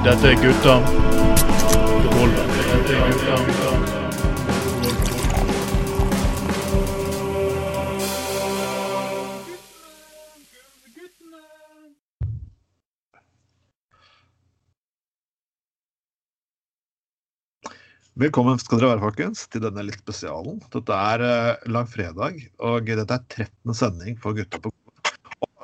[0.00, 0.74] Dette er gutta.
[0.80, 0.96] Dette
[2.96, 3.34] er gutta.
[18.20, 20.64] Velkommen skal dere være, folkens, til denne litt spesialen.
[20.72, 23.76] Dette er uh, langfredag, og dette er 13.
[23.76, 24.72] sending for Gutta på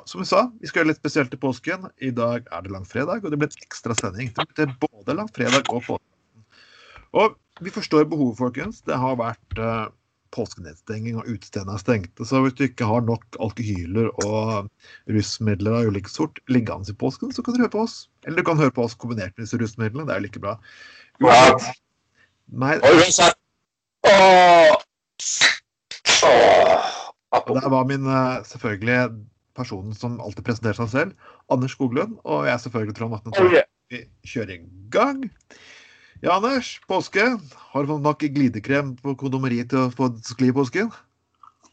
[0.07, 1.89] Som vi sa, vi skal gjøre litt spesielt til påsken.
[1.99, 5.83] I dag er det langfredag, og det blir en ekstra sending til både langfredag og
[5.83, 6.45] påsken.
[7.17, 8.79] Og vi forstår behovet, folkens.
[8.87, 9.89] Det har vært uh,
[10.31, 12.27] påskenedstenging, og utestedene er stengte.
[12.27, 14.71] Så hvis du ikke har nok alkohyler og
[15.11, 17.99] rusmidler av ulike sort liggende i påsken, så kan du høre på oss.
[18.23, 20.07] Eller du kan høre på oss kombinert med disse rusmidlene.
[20.07, 20.57] Det er jo like bra.
[21.19, 21.83] Uansett,
[22.47, 23.35] Nei, uansett
[24.07, 24.77] Åh.
[26.23, 26.93] Åh.
[27.43, 29.01] Og der var min eh, selvfølgelig
[29.57, 32.19] personen som alltid presenterer seg selv, Anders Skoglund.
[32.23, 33.65] Og jeg er selvfølgelig Trond Atne Olje.
[33.91, 34.61] Vi kjører i
[34.93, 35.25] gang.
[36.21, 36.77] Ja, Anders.
[36.89, 37.25] Påske.
[37.73, 40.89] Har du fått nok glidekrem på kondomeriet til å få skli i påsken?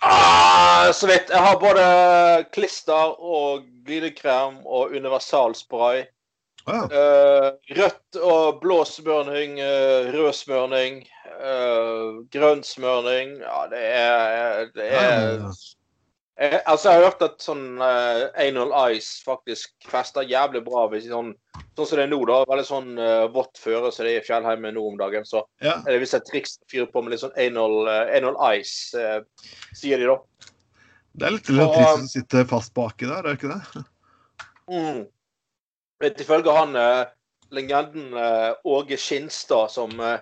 [0.05, 1.31] Ah, så vidt.
[1.33, 1.85] Jeg har både
[2.53, 6.05] klister og glidekrem og universalspray.
[6.65, 6.89] Ah.
[6.89, 11.03] Eh, rødt og blå smørning, uh, rød smørning,
[11.37, 13.35] uh, grønn smørning.
[13.45, 15.51] Ja, det er, det er ja, ja.
[16.41, 21.09] Jeg, Altså, jeg har hørt at sånn eh, anal ice faktisk fester jævlig bra hvis
[21.11, 21.35] sånn
[21.75, 22.37] Sånn som det er nå, da.
[22.47, 25.25] Veldig sånn uh, vått føre som det er i Fjellheimen nå om dagen.
[25.27, 25.73] Så ja.
[25.81, 28.95] er det visst et triks å fyre på med litt sånn anal, eh, anal ice,
[28.95, 30.15] uh, sier de da.
[31.19, 33.83] Det er litt litt Og- trist å sitte fast baki der, er det ikke det?
[34.71, 35.03] Mm.
[36.05, 37.05] Ifølge han eh,
[37.55, 40.19] legenden eh, Åge Skinstad, som eh,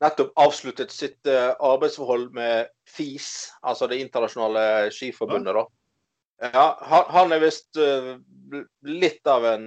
[0.00, 5.66] nettopp avsluttet sitt eh, arbeidsforhold med FIS, altså det internasjonale skiforbundet, da.
[6.40, 6.66] Ja,
[7.12, 8.14] han, er visst eh,
[8.88, 9.66] litt av en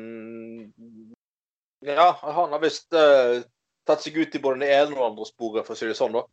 [1.86, 3.44] Ja, han har visst uh,
[3.86, 5.98] tatt seg ut i både det ene og det andre sporet, for å si det
[6.00, 6.24] sånn, da.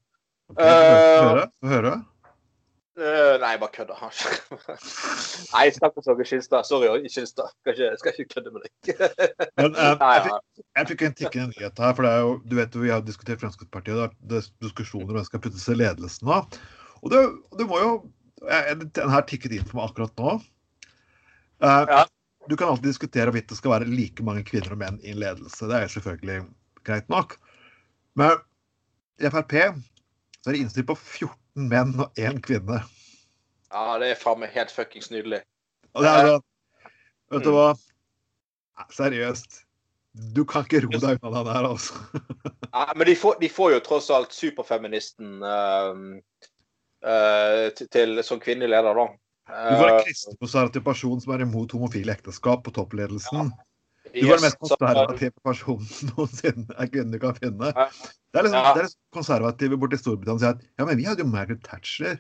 [0.54, 1.44] Få høre.
[1.60, 1.92] Få høre.
[3.00, 3.96] Eh, nei, bare kødda.
[5.54, 6.66] nei, stakkars Åge Skilstad.
[6.68, 7.48] Sorry, Åge Skinstad.
[7.64, 8.94] Skal ikke, kødde med deg.
[9.56, 11.94] Men uh, jeg, fikk, jeg fikk en tikkende nyhet her.
[11.96, 15.18] for det er jo, du vet jo, Vi har diskutert Fremskrittspartiet, det er diskusjoner om
[15.20, 16.40] hvem skal puttes i ledelsen nå.
[17.00, 17.22] Og det,
[17.56, 17.92] det må jo
[18.44, 20.38] jeg- Den her tikket inn for meg akkurat nå.
[21.64, 22.06] Uh, Ja.
[22.48, 25.68] Du kan alltid diskutere hvorvidt det skal være like mange kvinner og menn i ledelse.
[25.68, 26.46] Det er jo selvfølgelig
[26.88, 27.36] greit nok.
[28.16, 28.40] Men
[29.20, 29.52] i Frp
[30.40, 32.80] så er det innstilt på 14 menn og én kvinne.
[33.70, 35.42] Ja, det er faen meg helt fuckings nydelig.
[35.94, 36.46] Og det er sånn
[37.30, 37.44] Vet Mm.
[37.44, 37.66] du hva?
[38.80, 39.60] Nei, Seriøst.
[40.34, 41.94] Du kan ikke ro deg unna det her, altså.
[42.74, 45.94] Ja, men de får, de får jo tross alt superfeministen uh,
[47.06, 49.06] uh, til, som kvinnelig leder, da.
[49.50, 53.52] Du får en Eh, kristenkonservativ person som er imot homofile ekteskap på toppledelsen.
[54.14, 57.70] Du var den mest konservative personen noensinne en kvinne kan finne.
[57.70, 58.72] Det er liksom, Ja.
[58.74, 62.18] det er liksom konservative borti Storbritannia sier at ja, men vi hadde jo Margaret Thatcher.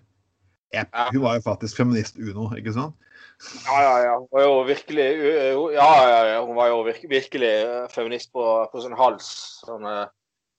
[0.74, 1.08] Jepp, Ja.
[1.10, 2.94] hun var jo faktisk feminist uno, ikke sant?
[3.66, 4.14] Ja, ja, ja.
[4.20, 5.06] Hun var jo virkelig
[5.74, 5.90] Ja,
[6.28, 6.40] ja.
[6.44, 9.30] Hun var jo virke, virkelig uh, feminist på, på sin hals.
[9.66, 10.06] Sånn, uh,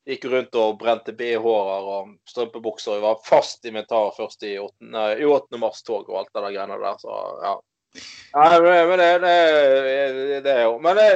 [0.10, 2.98] gikk rundt og brente BH-er og strømpebukser.
[2.98, 4.74] Hun var fast inventar først i 8.
[4.82, 5.60] nei, i 8.
[5.62, 6.98] mars-tog og alt det der greiene der.
[7.00, 7.54] Så ja.
[8.32, 11.08] Ja men det, det, det er jo Men det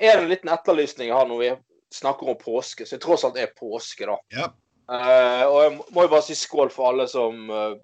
[0.00, 1.50] er en liten etterlysning jeg har når vi
[1.94, 4.16] snakker om påske, så det tross alt er påske, da.
[4.34, 4.48] Ja.
[4.84, 7.76] Uh, og jeg må jo bare si skål for alle som uh,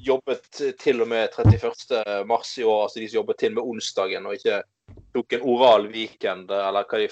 [0.00, 2.22] jobbet til og med 31.
[2.28, 2.86] mars i år.
[2.86, 4.62] Altså de som jobbet til med onsdagen og ikke
[5.16, 7.10] tok en oral weekend eller hva de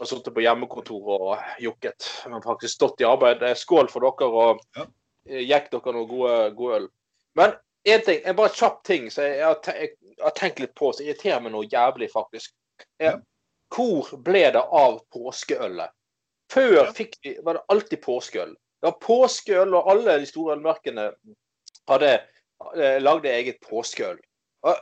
[0.00, 2.10] har sittet på hjemmekontoret og jokket.
[2.28, 3.42] Men faktisk stått i arbeid.
[3.46, 4.86] Eh, Skål for dere og Ja.
[5.24, 6.88] gikk dere noe gode, gode øl.
[7.36, 7.56] Men
[7.88, 11.06] én ting, en bare kjapp ting som jeg, har jeg har tenkt litt på, som
[11.06, 12.52] irriterer meg noe jævlig, faktisk.
[13.00, 13.14] Ja.
[13.14, 13.20] Er,
[13.74, 15.94] hvor ble det av påskeølet?
[16.50, 16.92] Før Ja.
[16.96, 18.56] vi, var det alltid påskeøl.
[18.80, 21.10] Det var påskeøl, og alle de store ølmerkene
[21.88, 24.18] hadde eh, lagde eget påskeøl.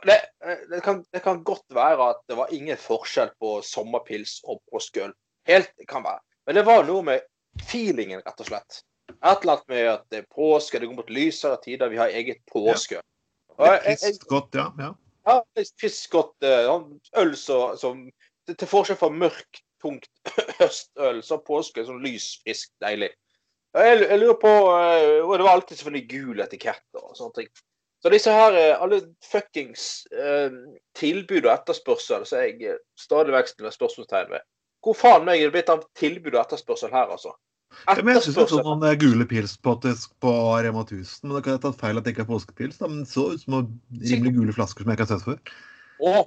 [0.03, 4.39] Det, eh, det, kan, det kan godt være at det var ingen forskjell på sommerpils
[4.43, 5.13] og påskeøl.
[5.47, 6.19] Helt kan være.
[6.47, 7.21] Men det var noe med
[7.69, 8.81] feelingen, rett og slett.
[9.09, 12.07] Et eller annet med at det er påske, det går mot lysere tider, vi har
[12.13, 12.99] eget påske.
[13.59, 13.71] Ja.
[13.83, 14.67] jeg- jeg- godt, ja.
[14.79, 14.91] ja.
[15.27, 15.41] ja,
[15.77, 16.35] fisk godt.
[16.43, 18.05] eh, Øl så, som
[18.47, 20.07] til, forskjell fra mørkt, tungt
[20.59, 23.09] høstøl, så påske sånn lys, frisk, deilig.
[23.75, 27.49] Jeg, jeg lurer på eh, Og det var alltid selvfølgelig gul etikett og sånne ting.
[28.01, 30.49] Så disse her, eh, alle fuckings eh,
[30.95, 34.41] tilbud og etterspørsel, så jeg stadig vekk stiller spørsmålstegn ved.
[34.81, 37.33] Hvor faen meg er det blitt av tilbud og etterspørsel her, altså?
[37.85, 39.75] Ja, men jeg syns også så noen eh, gule pils på,
[40.23, 40.33] på
[40.65, 41.27] Rema 1000.
[41.27, 42.81] Men det kan jeg tatt feil at det ikke er påskepils.
[42.81, 42.89] Da.
[42.89, 43.61] Men det så ut som
[44.11, 45.55] rimelig gule flasker som jeg ikke har sett før.
[45.99, 46.25] Å.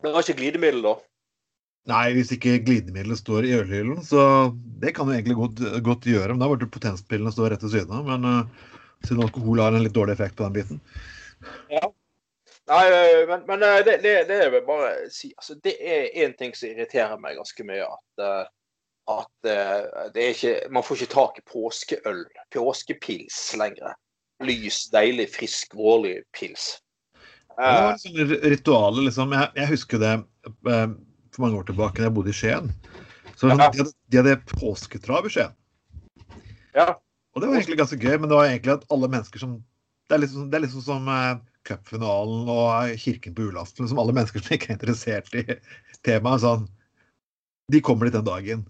[0.00, 0.96] Det var ikke glidemiddel, da?
[1.90, 4.22] Nei, hvis ikke glidemiddelet står i ølhyllen, så
[4.82, 6.34] det kan du egentlig godt, godt gjøre.
[6.34, 8.08] Men da burde potenspillene stå rett ved siden av.
[8.08, 10.84] Men uh, siden alkohol har en litt dårlig effekt på den biten.
[11.72, 11.88] Ja.
[12.70, 15.32] Nei, øh, men, men øh, det, det, det vil jeg bare si.
[15.38, 17.86] Altså, det er én ting som irriterer meg ganske mye.
[17.86, 18.44] At, øh,
[19.10, 19.48] at
[20.14, 22.22] det er ikke, man får ikke tak i påskeøl,
[22.54, 23.96] påskepils lenger.
[24.40, 26.78] Lys, deilig, frisk, vårlig pils.
[27.60, 29.34] Det var et sånt ritual, liksom.
[29.36, 30.12] Jeg, jeg husker det
[30.70, 30.92] eh,
[31.34, 32.70] for mange år tilbake da jeg bodde i Skien.
[33.36, 33.56] Så Ja.
[33.56, 35.52] de, hadde, de hadde påsketrav i Skien.
[36.76, 36.94] Ja.
[37.34, 39.60] Og det var egentlig ganske gøy, men det var egentlig at alle mennesker som
[40.10, 41.36] Det er liksom, det er liksom som eh,
[41.68, 43.84] cupfinalen og Kirken på julaften.
[43.84, 45.44] Liksom alle mennesker som ikke er interessert i
[46.02, 46.42] temaet.
[46.42, 46.64] Sånn,
[47.70, 48.64] de kommer dit den dagen.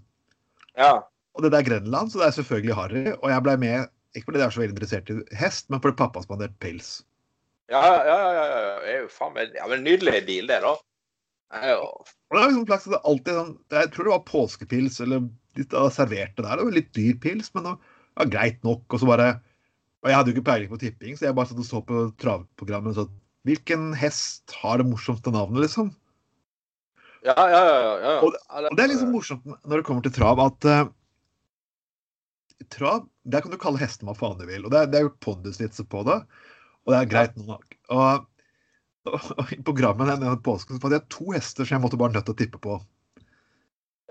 [0.81, 0.93] Ja.
[1.37, 3.05] Og det der er Grenland, så det er selvfølgelig harry.
[3.21, 5.99] Og jeg blei med, ikke fordi jeg er så veldig interessert i hest, men fordi
[6.01, 7.01] pappa spanderte pils.
[7.71, 9.03] Ja, ja, ja, ja, ja.
[9.15, 10.75] Faen meg ja, men Nydelig deal, det, da.
[11.71, 14.99] Jo Og det er liksom slags, det er alltid sånn, Jeg tror det var påskepils,
[15.03, 15.25] eller
[15.59, 16.59] litt av serverte der.
[16.59, 17.77] Det var litt dyr pils, men det
[18.19, 18.85] var greit nok.
[18.91, 19.31] Og så bare
[20.01, 22.05] Og jeg hadde jo ikke peiling på tipping, så jeg bare satt og så på
[22.23, 23.09] travprogrammet og så
[23.49, 25.95] Hvilken hest har det morsomste navnet, liksom?
[27.27, 27.77] Ja, ja, ja.
[27.85, 28.15] ja, ja.
[28.25, 28.33] Og
[28.71, 30.89] Og det er liksom morsomt når det kommer til trav, at uh,
[32.71, 34.67] Trav, der kan du kalle hestene hva faen du vil.
[34.67, 36.19] Og det er, det er gjort pondusvitser på det,
[36.85, 37.65] og det er greit nok.
[37.89, 38.27] Og,
[39.09, 42.15] og, og i programmet denne påsken så fant jeg to hester som jeg måtte bare
[42.15, 42.79] nødt til å tippe på.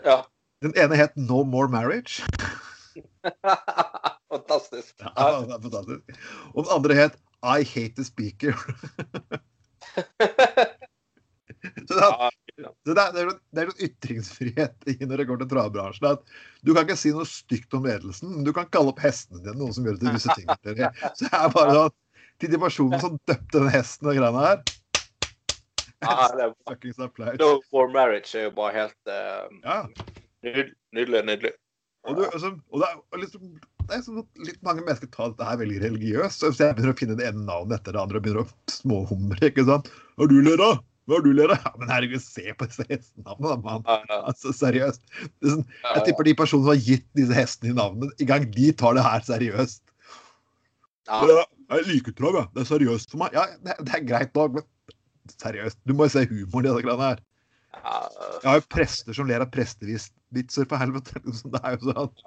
[0.06, 0.24] ja.
[0.60, 2.20] Den ene het No More Marriage.
[4.34, 4.92] Fantastisk.
[5.00, 6.02] Ja, det er fantastisk.
[6.52, 8.52] Og den andre het I Hate the Speaker.
[11.88, 12.30] Så er, Ja,
[12.60, 16.20] det, er, det, er, sånn ytringsfrihet i når det går til travbransjen.
[16.66, 19.58] Du kan ikke si noe stygt om ledelsen, men du kan kalle opp hestene dine
[19.60, 20.52] noen som gjør det til visse ting.
[21.18, 21.98] Så det er bare sånn
[22.40, 24.62] Til de personene som døpte den hesten og greiene her
[26.08, 26.98] ah, det Fuckings.
[27.40, 29.82] No for marriage er jo bare helt uh, Ja.
[30.96, 31.24] nydelig.
[31.26, 31.52] Nydelig.
[32.08, 33.60] Og, du, altså, og det er liksom
[33.90, 36.44] det er sånn at litt mange mennesker tar dette her veldig religiøst.
[36.44, 39.40] Så jeg begynner å finne det ene navnet etter det andre og begynner å småhumre.
[39.50, 39.90] ikke sant?
[40.22, 40.84] Har du ler av?
[41.10, 41.56] Hva har du lært?
[41.66, 43.86] Ja, men herregud, se på disse hestenavnene, mann.
[44.20, 45.02] Altså, seriøst.
[45.26, 48.28] Det er sånn, jeg tipper de personene som har gitt disse hestene i navnet, i
[48.30, 49.82] gang de tar det her seriøst.
[51.10, 51.46] ja.
[51.70, 52.50] Jeg liker trav, jeg.
[52.56, 53.36] Det er seriøst for meg.
[53.38, 55.78] Ja, det, er greit nok, men seriøst.
[55.86, 57.22] Du må jo se humoren i disse greiene her.
[57.80, 61.22] Jeg har jo prester som ler av prestevitser, for helvete.
[61.54, 62.24] Det er jo sånn.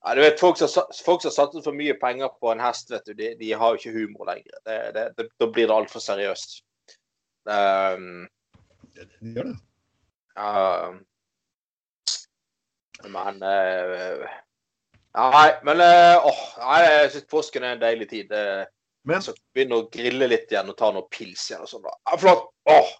[0.00, 2.90] Ja, du vet, Folk som har folk som satser for mye penger på en hest,
[2.90, 4.58] vet du, de, de har jo ikke humor lenger.
[4.64, 6.62] Det, det, det, da blir det altfor seriøst.
[7.48, 8.26] Um,
[8.96, 9.56] det gjør det.
[10.40, 10.98] Uh,
[13.10, 14.26] men uh,
[15.16, 18.30] Nei, men uh, åh, nei, jeg syns påsken er en deilig tid.
[18.30, 18.66] Uh,
[19.08, 21.86] Men så begynne å grille litt igjen og ta noe pils igjen og sånn.
[21.86, 21.94] da.
[22.20, 22.44] Flott!
[22.70, 22.90] Åh,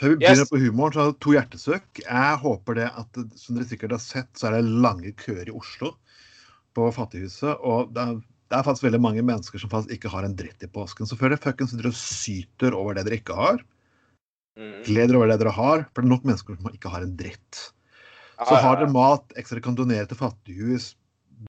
[0.00, 0.50] Før vi begynner Yes.
[0.50, 2.00] på humoren, så har jeg to hjertesøk.
[2.06, 5.54] Jeg håper det at, som dere sikkert har sett, så er det lange køer i
[5.54, 5.92] Oslo
[6.78, 7.52] på Fattighuset.
[7.60, 8.16] Og det er,
[8.50, 11.06] det er faktisk veldig mange mennesker som faktisk ikke har en dritt i påsken.
[11.10, 13.62] Så før dere fuckings sitter og syter over det dere ikke har.
[14.56, 17.16] Gled dere over det dere har, for det er nok mennesker som ikke har en
[17.18, 17.60] dritt.
[18.40, 20.94] Så har dere mat, ekstra kan donere til Fattighus,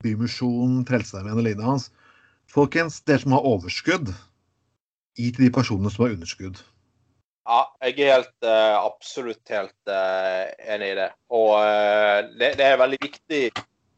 [0.04, 1.90] Bymisjonen, Frelsesarmeen og lignende hans.
[2.52, 4.12] Folkens, dere som har overskudd,
[5.20, 6.60] gi til de personene som har underskudd.
[7.48, 11.10] Ja, jeg er helt, eh, absolutt helt eh, enig i det.
[11.34, 13.42] Og eh, det, det er veldig viktig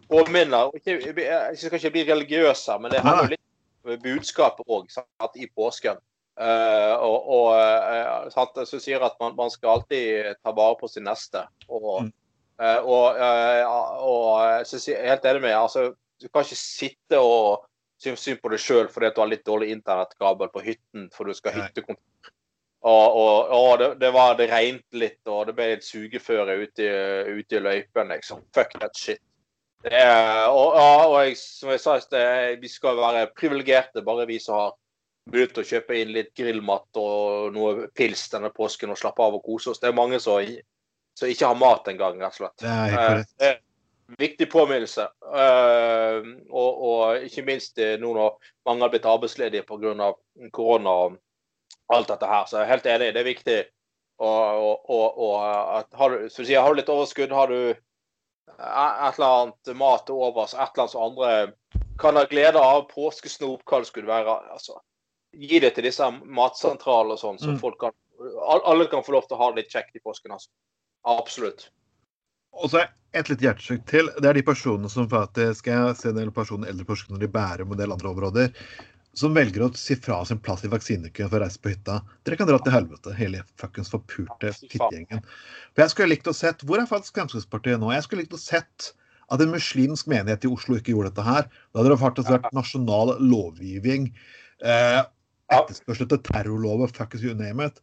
[0.10, 0.72] påminner.
[0.86, 3.44] jeg skal ikke bli religiøs her, men det har jo litt
[3.84, 4.88] om budskapet òg
[5.36, 6.00] i påsken.
[6.40, 10.88] Eh, og og uh, sant, så sier at man, man skal alltid ta vare på
[10.90, 11.44] sin neste.
[11.70, 12.12] Og, Mm.
[12.62, 13.20] uh, og,
[14.08, 17.66] og så sier helt enig med altså, Du kan ikke sitte og
[18.00, 21.34] synes synd på deg sjøl fordi du har litt dårlig internettkabel på hytten for du
[21.34, 22.32] skal ha hyttekontor.
[22.84, 23.18] Og,
[23.56, 27.56] og, det, det, var, det regnet litt, og det ble litt sugeføre ute, i- ute
[27.56, 28.10] i løypen.
[28.12, 28.42] Liksom.
[28.56, 29.22] Fuck that shit.
[29.84, 34.38] Det er, og jeg, som jeg sa, i sted, vi skal være privilegerte, bare vi
[34.40, 34.74] som har
[35.32, 39.44] til å kjøpe inn litt grillmat og noe pils denne påsken og slappe av og
[39.46, 39.80] kose oss.
[39.80, 40.42] Det er mange som,
[41.18, 42.58] som ikke har mat engang, rett og slett.
[42.64, 43.62] Det er helt Eh,
[44.20, 45.06] Viktig påminnelse.
[45.40, 48.36] Eh, og, og ikke minst eh, nå når
[48.68, 50.12] mange har blitt arbeidsledige pga.
[50.52, 51.16] korona og
[51.88, 52.46] alt dette her.
[52.46, 53.58] Så jeg er helt enig, det er viktig.
[54.20, 59.18] Og, og, og, og at har du, sier, har du litt overskudd, har du et
[59.18, 63.64] eller annet mat til overs, et eller annet som andre kan ha glede av, påskesnop,
[63.66, 64.36] hva det skulle være.
[64.54, 64.78] altså
[65.34, 67.60] Gi det til disse matsentralene og sånn, så Mm.
[67.60, 67.92] folk kan
[68.66, 70.32] Alle kan få lov til å ha det litt kjekt i påsken.
[70.32, 70.48] altså.
[71.06, 71.70] Absolutt.
[72.54, 74.10] Og så et litt hjertesukk til.
[74.22, 77.72] Det er de personene som faktisk Jeg ser en del personer, eldre personer i Bærum
[77.72, 78.54] og en del andre områder.
[79.16, 82.36] som velger å si fra sin plass i vaksinekøen for å reise på hytta, dere
[82.36, 85.22] kan dra til helvete, hele fuckings forpurte fittegjengen.
[85.76, 87.92] For jeg skulle likt å sett Hvor er faktisk Fremskrittspartiet nå?
[87.94, 88.94] Jeg skulle likt å sett
[89.30, 91.44] at en muslimsk menighet i Oslo ikke gjorde dette her.
[91.74, 94.12] Da hadde det faktisk vært nasjonal lovgivning.
[94.64, 95.04] Eh,
[95.60, 97.82] etterspørsel etter terrorlover, fuck fuckings you name it.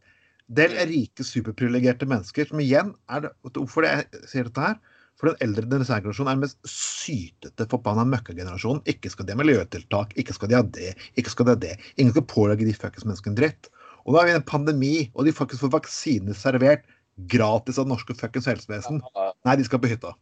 [0.51, 4.81] Del er rike, superprivilegerte mennesker som igjen er det, Hvorfor det jeg sier dette her?
[5.21, 8.81] For den eldre generasjonen er den mest sytete forbanna møkkagenerasjonen.
[8.89, 11.75] Ikke skal de ha miljøtiltak, ikke skal de ha det, ikke skal de ha det.
[11.99, 13.69] Ingen skal pålegge de fuckings menneskene dritt.
[14.07, 16.89] Og nå er vi i en pandemi, og de faktisk får vaksiner servert
[17.31, 19.03] gratis av det norske fuckings helsevesen.
[19.45, 20.15] Nei, de skal på hytta.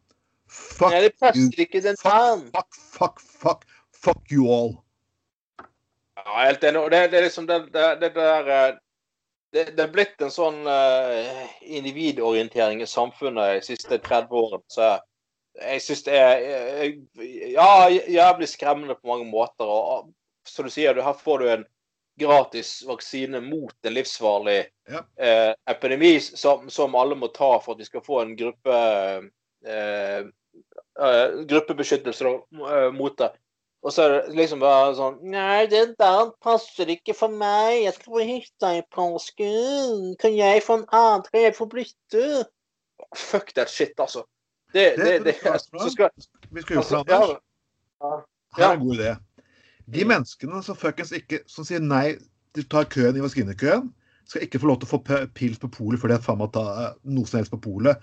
[0.49, 1.47] Fuck Nei, det you.
[1.63, 2.49] ikke den faen.
[2.57, 3.67] Fuck, fuck, fuck.
[3.95, 4.79] Fuck you all.
[6.29, 6.83] Ja, helt enig.
[6.93, 8.75] Det, det er liksom det, det, det der eh,
[9.53, 11.45] det, det er blitt en sånn eh,
[11.79, 14.61] individorientering i samfunnet de siste 30 årene.
[14.69, 14.91] Så
[15.59, 16.43] jeg syns det er
[17.55, 19.65] ja, jævlig skremmende på mange måter.
[19.65, 20.13] Og
[20.49, 21.65] som du sier, du, her får du en
[22.19, 25.05] gratis vaksine mot en livsfarlig Ja.
[25.17, 28.79] eh, epidemi som, som alle må ta for at de skal få en gruppe
[29.65, 30.29] eh,
[30.99, 32.33] eh, gruppebeskyttelse
[32.93, 33.33] mot det.
[33.87, 37.85] Og så er det liksom bare sånn Nei, det der passer ikke for meg.
[37.85, 40.17] Jeg skal på hytta i påsken.
[40.19, 41.23] Kan jeg få en annen?
[41.29, 42.25] Kan jeg få bytte?
[43.15, 44.25] Fuck that shit, altså.
[44.75, 46.11] Det, Det det, det, så skal,
[46.51, 47.39] Vi skal gjøre altså, det, Anders.
[48.03, 48.19] ja,
[48.59, 49.15] Her er en god idé.
[49.89, 50.09] De Mm.
[50.11, 52.19] menneskene som fuckings ikke Som sier nei
[52.55, 53.89] til å ta køen i vaskinekøen,
[54.29, 56.53] skal ikke få lov til å få pils på polet fordi de har faen meg
[56.53, 57.97] ta eh, noe som helst på polet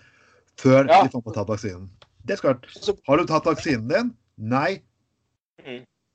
[0.57, 1.03] før Ja.
[1.03, 1.89] de faen meg tatt vaksinen.
[2.25, 4.13] Det er være Har du tatt vaksinen din?
[4.37, 4.81] Nei.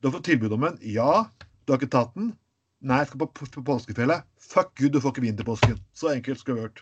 [0.00, 0.78] Du har fått tilbud om den?
[0.80, 1.28] Ja.
[1.64, 2.32] Du har ikke tatt den?
[2.80, 4.24] Nei, jeg skal på, på, på påskefjellet.
[4.40, 5.76] Fuck you, du får ikke vin til påsken.
[5.92, 6.80] Så enkelt skal det vært.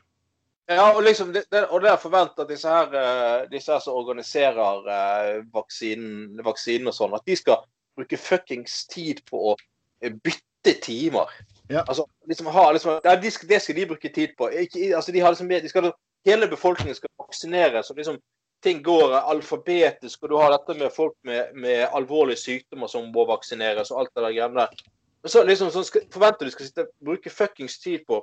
[0.69, 3.97] Ja, og liksom, det, og det er forventa at disse her, eh, disse her som
[3.97, 7.63] organiserer eh, vaksinen, vaksinen og sånn, at de skal
[7.97, 11.33] bruke fuckings tid på å eh, bytte timer.
[11.73, 11.83] Ja.
[11.87, 14.53] Altså, liksom ha, liksom, det skal de bruke tid på.
[14.63, 15.91] Ikke, altså, de har liksom, de skal,
[16.29, 17.91] hele befolkningen skal vaksineres.
[17.97, 18.21] liksom
[18.63, 23.27] Ting går alfabetisk, og du har dette med folk med, med alvorlige sykdommer som må
[23.29, 24.81] vaksineres, og alt det der greiene der.
[25.23, 28.23] Men så liksom, sånn skal, forventer du skal sitte, bruke fuckings tid på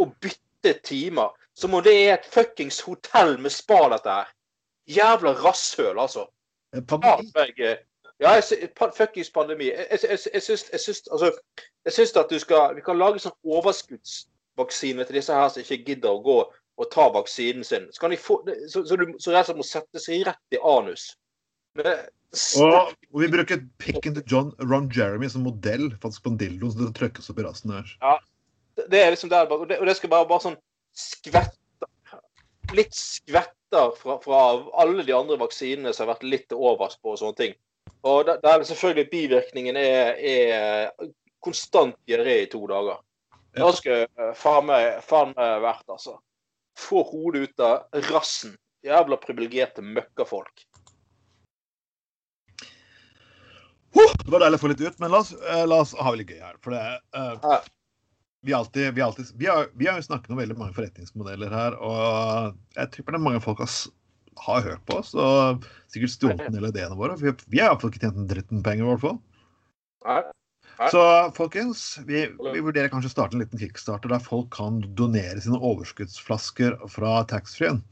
[0.00, 1.34] å bytte timer.
[1.54, 4.32] Som om det er et fuckings hotell med spa, dette her.
[4.90, 6.26] Jævla rasshøl, altså.
[6.88, 7.52] Pandemi.
[7.62, 7.76] eh,
[8.20, 9.68] ja, jeg, fuckings pandemi.
[9.70, 11.32] Jeg, jeg, jeg, jeg, syns, jeg, syns, altså,
[11.84, 15.82] jeg syns at du skal Vi kan lage sånn overskuddsvaksine til disse her som ikke
[15.84, 16.38] gidder å gå
[16.80, 17.88] og ta vaksinen sin.
[17.94, 20.60] Så, de få, så, så du så rett og slett må sette seg rett i
[20.60, 21.12] anus.
[21.78, 22.06] Men,
[22.58, 26.70] Og, og vi bruker pikken til John Ron Jeremy som modell faktisk på en dildo
[26.72, 27.92] som det trykkes opp i rassen her.
[28.90, 30.58] det er liksom der, og det, og det skal bare, bare sånn
[30.98, 31.60] skvetter
[32.72, 34.38] Litt skvetter fra, fra
[34.80, 37.52] alle de andre vaksinene som har vært litt til overs på og sånne ting.
[38.08, 41.10] Og der, der er selvfølgelig bivirkningen er, er
[41.44, 43.02] konstant diaré i to dager.
[43.52, 43.66] Ja.
[43.66, 45.04] Da skal faen meg
[45.62, 46.16] vært, altså.
[46.78, 48.56] Få hodet ut av rassen.
[48.84, 50.66] Jævla privilegerte møkkafolk.
[53.94, 56.10] Huh, det var deilig å få litt ut, men la oss, eh, la oss ha
[56.10, 56.56] det litt gøy her.
[56.64, 56.82] For det,
[57.14, 57.60] uh,
[58.44, 61.76] vi, alltid, vi, alltid, vi, har, vi har jo snakket om veldig mange forretningsmodeller her,
[61.78, 63.76] og jeg tipper det er mange folk har,
[64.44, 65.64] har hørt på oss og
[65.94, 67.16] sikkert stjålet en del av ideene våre.
[67.22, 69.20] Vi, vi har iallfall ikke tjent en dritten penger, i hvert fall.
[70.04, 70.20] Nei.
[70.90, 71.02] Så
[71.36, 75.60] folkens, vi, vi vurderer kanskje å starte en liten kickstarter der folk kan donere sine
[75.60, 77.82] overskuddsflasker fra taxfree-en.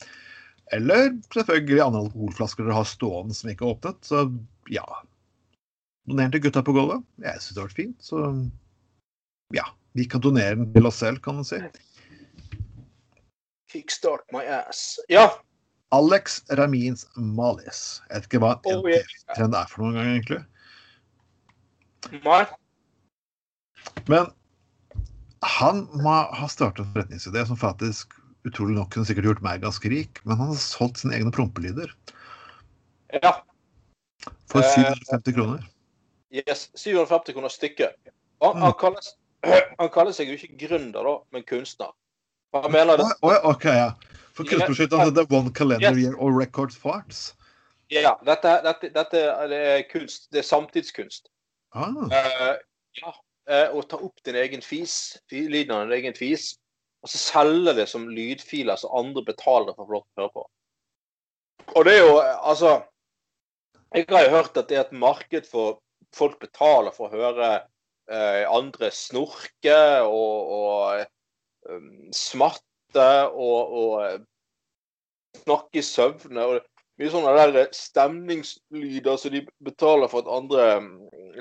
[0.72, 4.00] Eller selvfølgelig andre alkoholflasker dere har stående som ikke er åpnet.
[4.08, 4.24] Så
[4.72, 4.86] ja.
[6.08, 7.04] Doner til gutta på gulvet.
[7.22, 7.98] Jeg syns det har vært fint.
[8.02, 8.24] Så
[9.54, 9.68] ja.
[9.92, 11.58] Vi kan donere den til oss selv, kan man si.
[13.72, 14.96] Kickstart my ass.
[15.12, 15.28] Ja.
[15.92, 18.00] Alex Ramins Malis.
[18.08, 19.04] Jeg vet ikke hva en Oh, yeah.
[19.36, 20.40] trend er for noen gang, egentlig.
[22.24, 22.42] Nei.
[24.10, 24.26] Men
[25.42, 28.12] han må ha startet en forretningsidé som faktisk
[28.46, 31.90] utrolig nok kunne sikkert gjort meg ganske rik, men han har solgt sine egne prompelyder
[33.12, 33.36] Ja.
[34.50, 35.66] for Eh, 750 kroner.
[36.32, 37.94] Yes, 750 kroner stykket.
[38.42, 38.72] Han, Mm.
[38.80, 38.94] han,
[39.78, 41.92] han kaller seg jo ikke gründer, da, men kunstner.
[42.54, 43.92] Han mener det, oh, OK, ja.
[44.34, 45.92] For kunstprosjektet heter One Calendar.
[45.96, 47.34] Year or Records Farts.
[47.92, 50.30] ja, dette, dette, dette er er kunst.
[50.32, 51.28] Det er samtidskunst.
[51.74, 52.56] Ah, Uh,
[52.96, 53.12] ja,
[53.50, 56.52] eh, Å ta opp din egen fis, lyden av din egen fis,
[57.02, 60.22] og så selge det som lydfiler som andre betaler for å få lov til å
[60.22, 60.44] høre på.
[61.76, 62.80] Og det er jo, eh, altså
[63.92, 65.82] Jeg har jo hørt at det er et marked for
[66.16, 67.48] folk betaler for å høre
[68.08, 71.02] eh, andre snorke og, og
[71.68, 74.16] um, smatte og, og eh,
[75.42, 76.46] snakke i søvne.
[76.46, 80.92] Og mye sånne der stemningslyder som de betaler for at andre mm,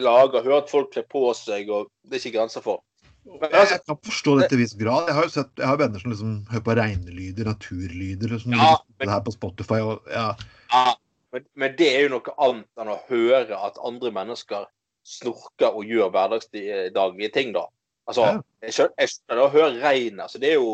[0.03, 0.45] lager.
[0.45, 2.81] Hører at folk kler på seg, og det er ikke grenser for.
[3.25, 5.09] Men altså, jeg kan forstå det til en viss grad.
[5.09, 8.71] Jeg har jo sett, jeg har venner som liksom hører på regnelyder, naturlyder, liksom, Ja,
[8.97, 9.81] men, det her på Spotify.
[9.85, 10.31] Og, ja.
[10.73, 10.95] ja,
[11.35, 14.65] men, men det er jo noe annet enn å høre at andre mennesker
[15.07, 17.67] snorker og gjør hverdagsdaglige ting, da.
[18.09, 18.41] Altså, Ja.
[18.65, 20.23] jeg skjønner, jeg skjønner å høre regnet.
[20.25, 20.73] Altså, det er jo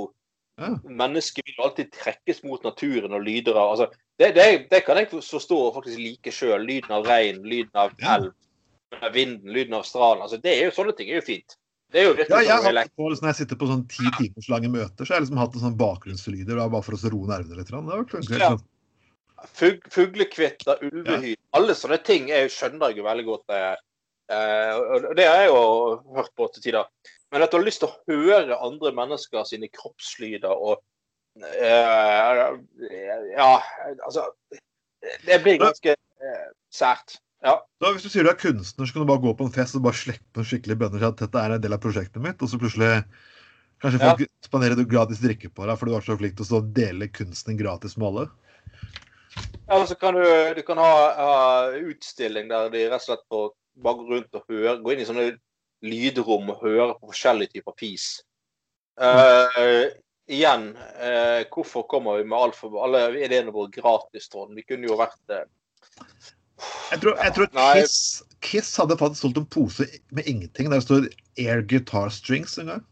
[0.58, 0.72] Ja.
[0.90, 3.88] Mennesket vil alltid trekkes mot naturen og lyder av altså,
[4.18, 6.66] det, det, det kan jeg forstå og faktisk like sjøl.
[6.66, 8.16] Lyden av regn, lyden av Ja.
[8.18, 8.32] elv,
[8.98, 9.10] ja.
[9.14, 10.24] vinden, lyden av stranden.
[10.26, 11.58] Altså, det er jo Sånne ting er jo fint.
[11.94, 13.84] Det er jo Ja, virkelig jeg sånn hatt på, liksom, Når jeg sitter på sånn
[13.88, 17.12] ti timers lange møter, så har jeg liksom hatt en sånn bakgrunnslyder bare for å
[17.14, 17.70] roe nervene litt.
[17.70, 18.50] Det har vært Ja.
[18.50, 18.66] liksom.
[19.54, 21.38] Fug, fuglekvitter, ulvehyl.
[21.54, 23.46] Alle sånne ting jeg skjønner jeg jo veldig godt.
[23.54, 23.76] Eh,
[24.34, 26.90] eh, og det har jeg jo hørt på til tider.
[27.34, 30.80] Men at du har lyst til å høre andre mennesker sine kroppslyder og
[31.44, 32.58] uh,
[33.34, 33.54] Ja,
[34.08, 34.30] altså
[35.28, 37.20] Det blir ganske uh, sært.
[37.46, 37.60] Ja.
[37.84, 39.78] Da, hvis du sier du er kunstner, så kan du bare gå på en fest
[39.78, 42.24] og bare slekke på en skikkelig bønner til at dette er en del av prosjektet
[42.24, 42.90] mitt, og så plutselig
[43.84, 46.64] kanskje folk spanderer du gratis drikke på deg fordi du er så flink til å
[46.80, 48.26] dele kunsten gratis med alle.
[49.68, 50.26] Eller så kan du,
[50.58, 51.36] du kan ha, ha
[51.78, 53.52] utstilling der de rett og slett får
[53.84, 55.28] bare gå rundt og høre, gå inn i sånne
[55.86, 58.08] lydrom og høre på forskjellige typer fis.
[58.98, 59.86] Uh,
[60.30, 64.56] igjen, uh, hvorfor kommer vi med altfor alle ideene våre gratis, Trond?
[64.58, 65.46] Vi kunne jo vært eh,
[66.92, 67.98] Jeg tror, jeg tror Kiss,
[68.42, 72.74] Kiss hadde faktisk solgt en pose med ingenting der det står 'Air Guitar Strings' en
[72.74, 72.86] gang.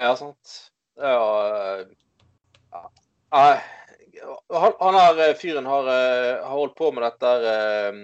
[0.00, 0.58] Ja, sant.
[1.00, 1.16] Ja,
[1.48, 1.86] eh,
[2.74, 2.82] ja.
[4.52, 8.02] Han, han her eh, fyren har, eh, har holdt på med dette eh,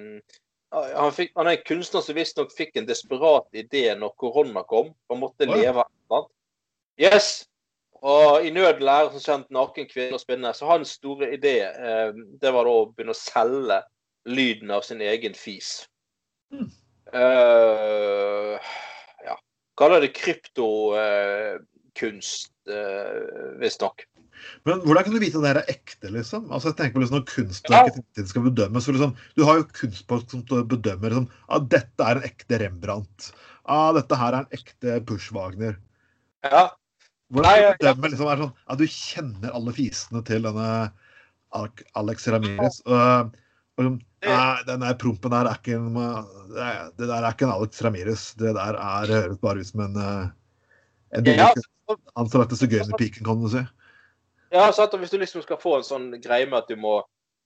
[0.71, 4.89] han, fikk, han er en kunstner som visstnok fikk en desperat idé når korona kom.
[5.11, 5.55] Han måtte Oi.
[5.59, 6.27] leve annet.
[7.00, 7.47] Yes!
[8.00, 10.55] Og i nød lærer som kjent naken kvinne å spinne.
[10.57, 12.11] Så hans store idé eh,
[12.41, 13.79] det var da å begynne å selge
[14.31, 15.71] lyden av sin egen fis.
[16.54, 16.71] Mm.
[17.11, 18.54] Uh,
[19.25, 19.35] ja.
[19.78, 23.97] Kaller det kryptokunst, uh, visstnok.
[24.69, 26.49] Men hvordan kan du vite at det her er ekte, liksom?
[26.50, 28.25] Altså, jeg tenker på liksom Når kunst og Ja.
[28.31, 32.26] skal bedømmes, så liksom, du har jo kunstfolk som bedømmer liksom, at dette er en
[32.29, 33.31] ekte Rembrandt.
[33.67, 35.76] Ah, dette her er en ekte Pushwagner.
[36.45, 36.69] Ja.
[37.31, 40.71] Hvordan Nei, du bedømme liksom, er sånn, at du kjenner alle fisene til denne
[41.95, 42.81] Alex Ramirez?
[42.87, 43.35] Og,
[43.79, 47.47] og liksom, Nei, den der prompen der er ikke en det er- der er ikke
[47.47, 48.35] en Alex Ramirez.
[48.37, 50.33] Det der er, høres bare ut som en, en
[51.13, 51.53] en Ja,
[52.17, 53.63] Han som lagde sigøynerpiken, kan du si.
[54.50, 57.00] Ja, sant, og Hvis du liksom skal få en sånn greie med at du må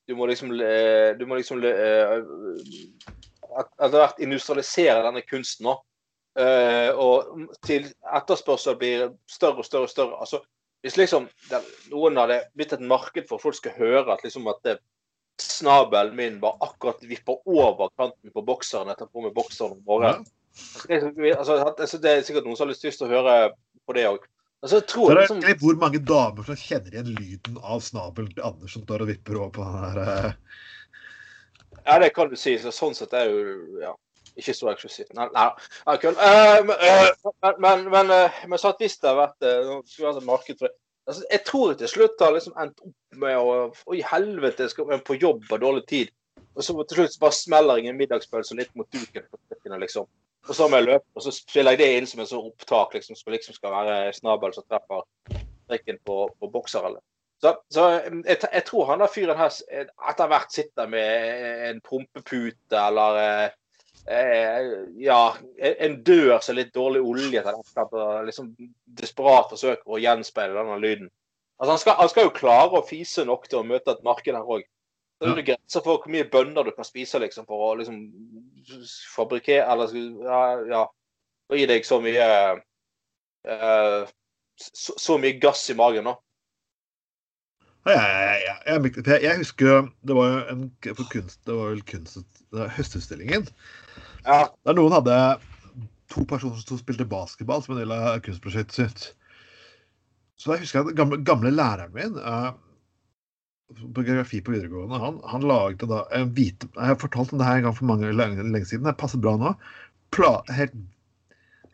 [0.09, 2.19] du må liksom, eh, du må liksom eh,
[3.55, 5.71] at Etter hvert industrialisere denne kunsten.
[6.35, 10.19] Eh, og til etterspørsel blir større og større og større.
[10.19, 10.40] Altså,
[10.83, 11.29] hvis liksom
[11.93, 14.75] noen hadde blitt et marked for at folk skal høre at liksom at det,
[15.40, 20.27] snabelen min bare akkurat vipper over kanten på bokseren etter på med bokseren om morgenen.
[20.87, 21.01] Det,
[21.35, 23.38] altså, altså, det er sikkert noen som har lyst til å høre
[23.87, 24.27] på det òg.
[24.64, 27.83] Altså, jeg Så tror er det liksom, hvor mange damer som kjenner igjen lyden av
[27.85, 30.31] snabelen til Anders som står og vipper over på den der uh...
[31.85, 32.55] Ja, det kan du si.
[32.57, 33.90] Så sånn sett er jo ja,
[34.40, 35.12] ikke så eksklusivt.
[35.18, 35.44] Nei, nei,
[35.85, 36.16] nei kødd.
[36.16, 36.81] Uh, men,
[37.44, 38.14] men, men, men,
[38.48, 40.74] men så at hvis det har vært uh, skulle vært et marked for det
[41.12, 43.55] altså, Jeg tror det til slutt har liksom endt opp med å
[43.92, 46.14] Oi, helvete, skal man på jobb og dårlig tid.
[46.55, 50.09] Og så til slutt bare smeller jeg en middagspølse litt mot duken liksom.
[50.45, 52.95] Og så må jeg løpe, og så spiller jeg det inn som en sånn opptak,
[52.99, 55.05] liksom, som liksom skal være snabel som treffer
[55.65, 57.01] strikken på, på bokser, eller.
[57.43, 57.89] Så, så
[58.25, 63.19] jeg, jeg tror han der fyren her eh, etter hvert sitter med en prompepute eller
[63.21, 63.57] eh,
[64.17, 64.69] eh,
[65.03, 65.19] ja,
[65.59, 68.53] en dør som er litt dårlig olje til og liksom
[69.01, 71.11] desperat forsøker å gjenspeile denne lyden.
[71.59, 74.35] Altså han skal, han skal jo klare å fise nok til å møte et marked
[74.35, 74.65] her òg.
[75.20, 78.00] Så er det grenser for hvor mye bønner du kan spise liksom, for å liksom
[79.14, 80.40] fabrikkere Eller ja,
[80.72, 80.83] ja
[81.55, 82.27] gi deg så mye
[83.46, 84.11] uh,
[84.59, 86.14] så, så mye gass i magen, da.
[87.85, 88.00] Ja,
[88.40, 88.55] ja.
[88.66, 92.44] Jeg, jeg, jeg husker det var en for kunst, det var vel kunst,
[92.79, 93.48] høstutstillingen.
[94.24, 94.46] Ja.
[94.64, 95.18] Der noen hadde
[96.12, 99.05] to personer som spilte basketball som en del av kunstprosjektet sitt.
[100.40, 102.48] Så da husker jeg at gamle, gamle læreren min eh,
[103.95, 107.47] på geografi på videregående, han, han laget da en hvite Jeg har fortalt om det
[107.49, 108.87] her en gang for mange lenge, lenge siden.
[108.87, 109.55] Det passer bra nå.
[110.15, 110.77] Pla, helt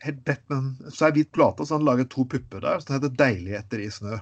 [0.05, 2.81] helt bedt, men så er hvit plate, så han lager to pupper der.
[2.81, 4.19] Så det heter 'Deiligheter i snø'.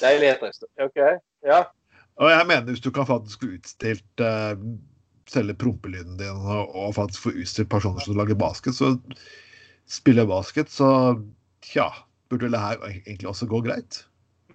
[0.00, 0.50] Deiligheter.
[0.50, 0.86] i snø.
[0.86, 0.98] OK.
[1.46, 1.62] Ja.
[2.16, 4.56] Og jeg mener hvis du kan faktisk få utstilt uh,
[5.28, 8.96] selge prompelyden din og, og faktisk få utstilt personer som lager basket, så
[9.86, 10.88] spiller basket, så
[11.62, 11.90] tja,
[12.30, 14.06] burde vel det her egentlig også gå greit.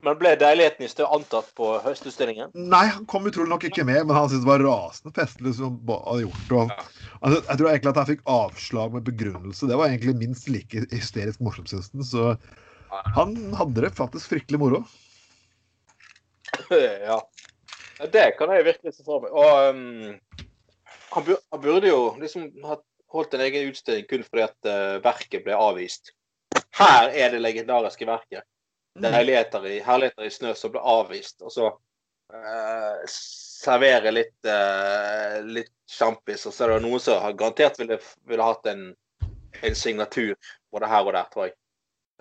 [0.02, 2.50] Men ble deiligheten i stø antatt på høstutstillingen?
[2.58, 5.78] Nei, han kom utrolig nok ikke med, men han syntes det var rasende festlig som
[5.92, 6.56] han hadde gjort.
[6.58, 6.72] Og,
[7.20, 9.70] altså, jeg tror egentlig at han fikk avslag med begrunnelse.
[9.70, 12.08] Det var egentlig minst like hysterisk morsomt, syns han.
[12.08, 12.26] Så
[13.16, 14.82] han hadde det faktisk fryktelig moro.
[17.08, 17.20] ja.
[18.12, 19.36] Det kan jeg virkelig se for meg.
[19.38, 20.48] Og um,
[21.14, 22.50] han, bur han, burde jo liksom
[23.14, 26.16] holdt en egen utstilling kun fordi at uh, verket ble avvist.
[26.76, 28.48] Her er det legendariske verket.
[29.00, 31.38] Det er herligheter i, herligheter i snø som ble avvist.
[31.46, 36.44] Og så uh, servere litt, uh, litt sjampis.
[36.50, 38.90] Og så er det noen som har garantert ville, ville hatt en,
[39.62, 40.36] en, signatur
[40.74, 41.56] både her og der, tror jeg.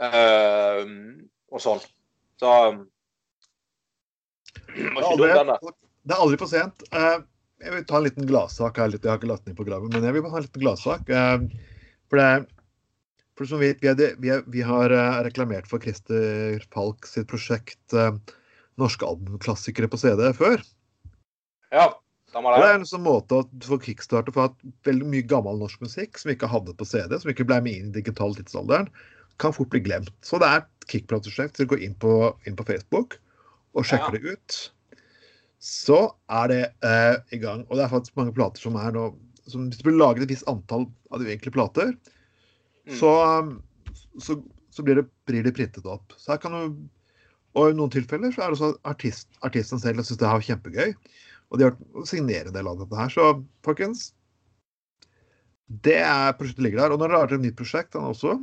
[0.01, 1.83] Uh, og sånn.
[2.41, 2.55] Så
[4.71, 6.87] det, er aldri, det er aldri for sent.
[6.95, 7.19] Uh,
[7.61, 8.79] jeg vil ta en liten gladsak.
[8.79, 10.63] Jeg har ikke lagt den inn på graven, men jeg vil bare ha en liten
[10.63, 11.11] gladsak.
[12.09, 12.31] For det
[13.40, 18.12] for som vi, vi, vi, vi har uh, reklamert for Christer Falk sitt prosjekt eh,
[18.81, 20.61] Norske albumklassikere på CD før.
[21.72, 21.87] Ja,
[22.29, 22.61] samme det.
[22.61, 26.20] Det er en sånn måte å få kickstarter for at veldig mye gammel norsk musikk
[26.20, 28.92] som ikke hadde på CD, som ikke ble med inn i digital tidsalderen,
[29.40, 30.12] kan fort bli glemt.
[30.20, 31.57] Så det er et kickprat-prosjekt.
[31.57, 32.12] Så gå inn på,
[32.44, 33.16] inn på, Facebook
[33.72, 34.20] og sjekker ja.
[34.20, 34.61] det ut.
[35.64, 37.64] Så er det eh, i gang.
[37.70, 39.11] Og det er faktisk mange plater som er nå
[39.48, 41.94] som Hvis det blir laget et visst antall av de egentlige plater.
[42.98, 43.53] Så, um,
[44.18, 44.38] så,
[44.74, 46.14] så blir, det, blir, det, printet opp.
[46.18, 46.79] Så her kan du,
[47.59, 50.94] og i noen tilfeller så er det også artist, artisten selv syns det er kjempegøy.
[51.50, 53.11] Og de har signere en del av dette her.
[53.11, 53.26] Så
[53.66, 54.11] folkens,
[55.87, 56.94] det er prosjektet ligger der.
[56.94, 58.37] Og når det er et nytt prosjekt, han også,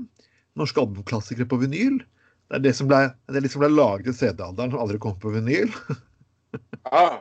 [0.60, 2.02] norske albumklassikere på vinyl.
[2.48, 3.00] Det er det som ble,
[3.32, 5.74] det liksom ble laget i CD-alderen, som aldri kom på vinyl.
[6.88, 7.20] Ah.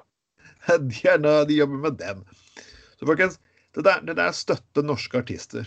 [0.66, 2.20] De, er, de, jobber med den.
[2.96, 3.34] Så folkens,
[3.74, 5.66] det der, det der støtter norske artister.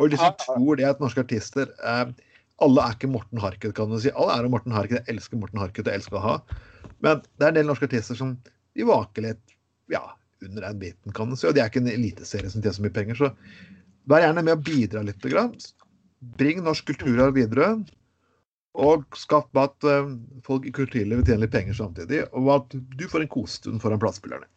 [0.00, 2.08] Og de som tror det at norske artister eh,
[2.64, 4.12] Alle er ikke Morten Harket, kan du si.
[4.14, 5.02] Alle er jo Morten Harket.
[5.02, 6.34] Jeg elsker Morten Harket, og elsker å ha.
[7.04, 8.36] Men det er en del norske artister som
[8.74, 9.56] de vaker litt
[9.92, 10.02] ja,
[10.42, 11.48] under den biten, kan du si.
[11.48, 13.18] Og de er ikke en eliteserie som tjener så mye penger.
[13.18, 13.30] Så
[14.10, 15.28] vær gjerne med å bidra litt.
[16.38, 17.74] Bring norsk kulturarv videre.
[18.74, 20.14] Og skaff at uh,
[20.46, 22.24] folk i kulturlivet tjener litt penger samtidig.
[22.34, 24.48] Og at du får en kosestund foran platespillerne.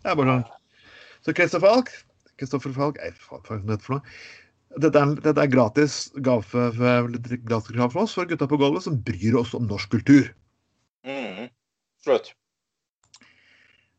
[0.00, 0.46] Det er bare sånn.
[1.26, 1.90] Så Kristoffer Falk
[2.40, 3.12] Kristoffer Falk, jeg,
[3.68, 4.14] det for noe?
[4.78, 9.54] Dette er, dette er gratis gave for oss, for gutta på gulvet som bryr oss
[9.58, 10.28] om norsk kultur.
[11.06, 11.48] Mm.
[12.04, 12.30] Slutt.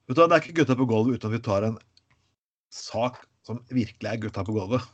[0.08, 1.78] Vet du, Det er ikke gutta på gulvet uten at vi tar en
[2.72, 4.88] sak som virkelig er gutta på gulvet.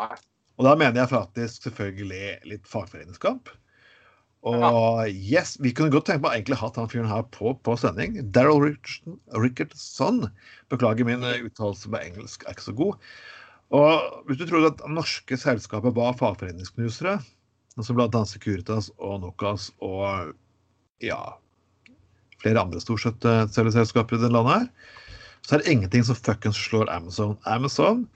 [0.00, 0.18] Nei.
[0.58, 3.48] Og da mener jeg faktisk selvfølgelig litt fagforeningskamp.
[4.50, 5.08] Og ja.
[5.08, 8.18] yes, vi kunne godt tenke på å egentlig hatt han fyren her på, på sending.
[8.32, 8.74] Daryl
[9.36, 10.26] Richardson.
[10.72, 13.10] Beklager min uttalelse på engelsk, er ikke så god.
[13.70, 17.18] Og hvis du trodde at norske selskaper var fagforeningsknusere,
[17.78, 18.22] altså bl.a.
[18.26, 20.32] Securitas og Nokas og
[21.04, 21.20] ja
[22.40, 24.66] flere andre stort sett eh, i dette landet her,
[25.44, 27.36] så er det ingenting som fuckings slår Amazon.
[27.44, 28.06] Amazon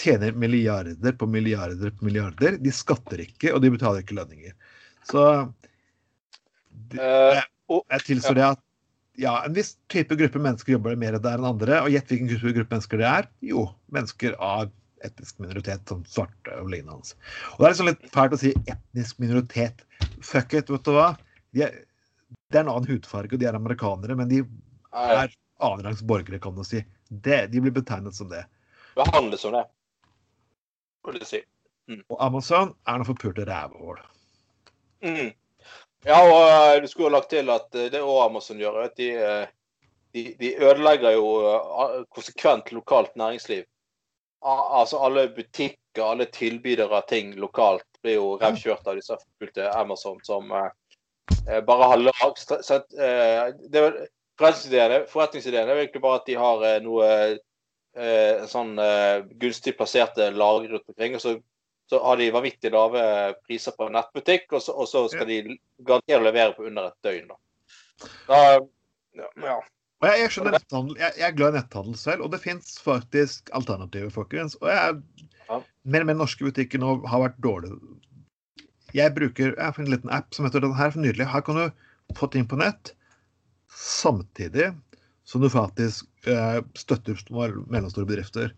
[0.00, 2.58] tjener milliarder på milliarder på milliarder.
[2.62, 4.54] De skatter ikke, og de betaler ikke lønninger.
[5.08, 5.24] Så
[6.92, 7.46] de, uh, jeg,
[7.94, 8.62] jeg tilstår det at
[9.20, 11.82] ja, en viss type gruppe mennesker jobber mer der enn andre.
[11.84, 13.28] Og gjett hvilken gruppe, gruppe mennesker det er?
[13.52, 14.72] Jo, mennesker av
[15.06, 17.16] etnisk minoritet, som svarte og lignende.
[17.54, 19.84] Og Det er liksom litt fælt å si etnisk minoritet.
[20.22, 21.12] Fuck it, vet du hva.
[21.52, 21.78] De er,
[22.50, 24.42] det er en annen hudfarge, og de er amerikanere, men de
[24.92, 26.82] er annenrangs borgere, kan du si.
[27.08, 28.44] Det, de blir betegnet som det.
[28.96, 29.66] Behandles som det,
[31.06, 31.42] vil du si.
[31.90, 32.02] Mm.
[32.08, 34.00] Og Amazon er noe forpulte rævhål.
[35.02, 35.32] Mm.
[36.06, 38.96] Ja, og uh, du skulle jo lagt til at uh, det òg Amazon gjør, at
[38.98, 41.26] de, uh, de, de ødelegger jo
[42.14, 43.66] konsekvent lokalt næringsliv
[44.42, 50.18] altså alle butikker, alle tilbydere av ting lokalt blir jo revkjørt av disse fulgte Amazon
[50.26, 52.42] som eh, bare har lag...
[52.98, 54.02] Eh,
[54.38, 60.30] forretningsideen, forretningsideen er egentlig bare at de har eh, noe eh, sånn eh, gunstig plasserte
[60.34, 61.16] lagre rundt omkring.
[61.18, 61.36] og så,
[61.90, 63.04] så har de vanvittig lave
[63.46, 65.44] priser på nettbutikk, og så, og så skal ja.
[65.86, 67.30] de å levere på under et døgn.
[67.30, 68.08] Da.
[68.30, 68.42] da
[69.46, 69.60] ja.
[70.02, 72.72] Og jeg, jeg skjønner netthandel, jeg, jeg, er glad i netthandel selv, og det fins
[72.82, 74.56] faktisk alternativer, folkens.
[74.58, 75.58] Og jeg, ja.
[75.94, 77.78] mer og mer norske butikker nå har vært dårlige.
[78.92, 81.28] Jeg bruker jeg har en liten app som heter den her, for nydelig.
[81.30, 82.92] Her kan du få ting på nett
[83.72, 84.72] samtidig
[85.24, 87.22] som du faktisk eh, støtter
[87.70, 88.50] mellomstore bedrifter.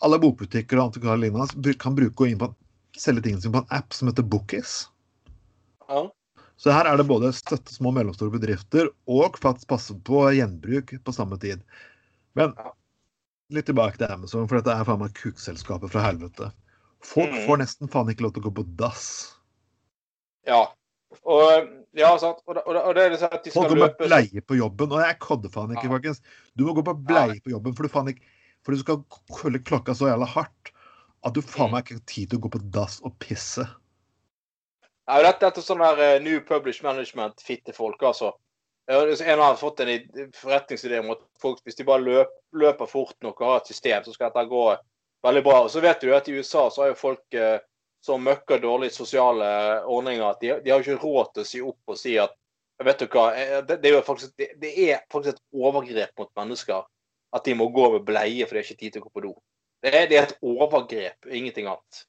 [0.00, 2.54] Alle bokbutikker og antikvarier kan bruke å
[2.98, 4.86] selge tingene sine på en app som heter Bookies.
[5.88, 6.08] Ja.
[6.58, 10.96] Så her er det både støtte små og mellomstore bedrifter og faktisk passe på gjenbruk
[11.06, 11.62] på samme tid.
[12.38, 12.54] Men
[13.54, 16.50] litt tilbake til Amazon, for dette er faen meg kukselskapet fra helvete.
[17.06, 17.44] Folk mm.
[17.46, 19.06] får nesten faen ikke lov til å gå på dass.
[20.48, 20.64] Ja.
[21.22, 21.46] Og
[21.96, 22.42] ja, sant.
[22.46, 24.58] Og, og, og, det- er det liksom at de Folk skal går på bleie på
[24.58, 25.94] jobben, og jeg kødder faen ikke, Ja.
[25.94, 26.20] folkens.
[26.58, 28.34] Du må gå på bleie på jobben, for du faen ikke
[28.66, 29.04] For du skal
[29.38, 30.72] følge klokka så jævla hardt
[31.24, 31.72] at du faen Mm.
[31.76, 33.64] meg ikke har tid til å gå på dass og pisse.
[35.08, 38.34] Ja, dette, dette er sånn der eh, New Publish Management-fittefolk, altså.
[38.88, 39.90] En har fått en
[40.36, 44.04] forretningsidé om at folk, hvis de bare løp, løper fort nok og har et system,
[44.04, 44.64] så skal dette gå
[45.24, 45.62] veldig bra.
[45.64, 47.56] Og så vet du at i USA så har jo folk eh,
[48.04, 49.48] så møkker dårlige sosiale
[49.84, 52.36] ordninger at de, de har ikke råd til å si opp og si at
[52.78, 56.28] Vet du hva, eh, det, det, er faktisk, det, det er faktisk et overgrep mot
[56.38, 56.84] mennesker
[57.34, 59.24] at de må gå med bleie for de har ikke tid til å gå på
[59.24, 59.32] do.
[59.82, 62.04] Det er, det er et overgrep, ingenting annet.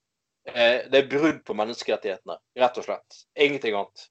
[0.53, 3.21] Eh, Det er brudd på menneskerettighetene, rett og slett.
[3.35, 4.07] Ingenting annet.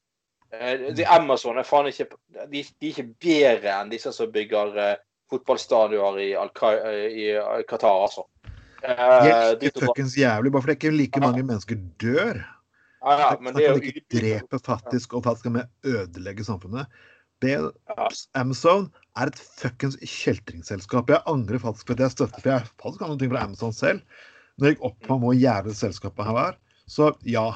[0.52, 2.06] Eh, de Amazon er faen ikke
[2.48, 4.94] De, de er ikke bedre enn disse som bygger eh,
[5.28, 7.26] fotballstadioner i, i
[7.68, 8.24] Qatar, altså.
[8.78, 9.82] Og bra.
[9.82, 12.40] fuckings jævlig, bare fordi ikke like mange mennesker dør.
[13.02, 16.86] ja, ja, men det jo ikke drepe faktisk, og faktisk med ødelegge samfunnet.
[17.42, 17.54] Det,
[18.34, 21.10] Amazon er et fuckings kjeltringsselskap.
[21.10, 24.00] Jeg angrer faktisk på at jeg støtter, for jeg faktisk ting fra Amazon selv.
[24.58, 26.56] Når jeg gikk opp på hvor jævlig selskapet her var.
[26.88, 27.46] Så ja.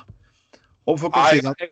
[0.87, 1.65] Og, folk kan si at,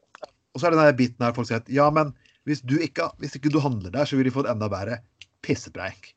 [0.55, 2.12] og så er det den biten her folk sier at ja, men
[2.49, 5.01] hvis du ikke, hvis ikke du handler der, så vil de få et enda bedre
[5.47, 6.14] pissepreik.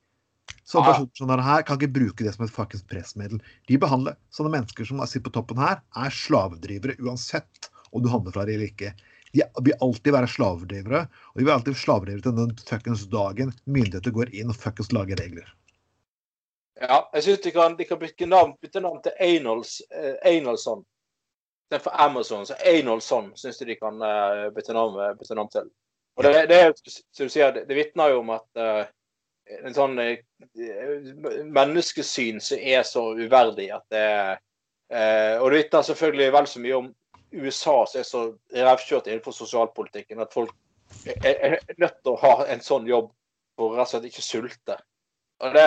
[0.63, 3.41] Så personer som denne her kan ikke bruke det som et fuckings pressmiddel.
[3.69, 8.33] De behandler sånne mennesker som sitter på toppen her, er slavedrivere uansett om du handler
[8.33, 8.93] fra dem eller ikke.
[9.33, 14.13] De vil alltid være slavedrivere, og de vil alltid slavedrivere til den fuckings dagen myndigheter
[14.15, 15.49] går inn og fuckings lager regler.
[16.83, 20.83] Ja, jeg syns de kan, de kan bytte, navn, bytte navn til Einolds, eh, Einoldsson.
[21.71, 25.51] Det er for Amazon, så Einoldsson syns de de kan eh, bytte, navn, bytte navn
[25.53, 25.69] til.
[26.17, 28.83] Og det, det som du sier, det, det vitner jo om at eh,
[29.63, 30.19] en sånn eh,
[31.55, 34.05] menneskesyn som er så uverdig at det
[34.91, 36.91] eh, Og det vitner selvfølgelig vel så mye om
[37.33, 40.53] USA som er så revkjørt innenfor sosialpolitikken at folk
[41.07, 43.09] er, er nødt til å ha en sånn jobb
[43.57, 44.77] for rett og slett ikke sulte.
[45.43, 45.63] Og, det,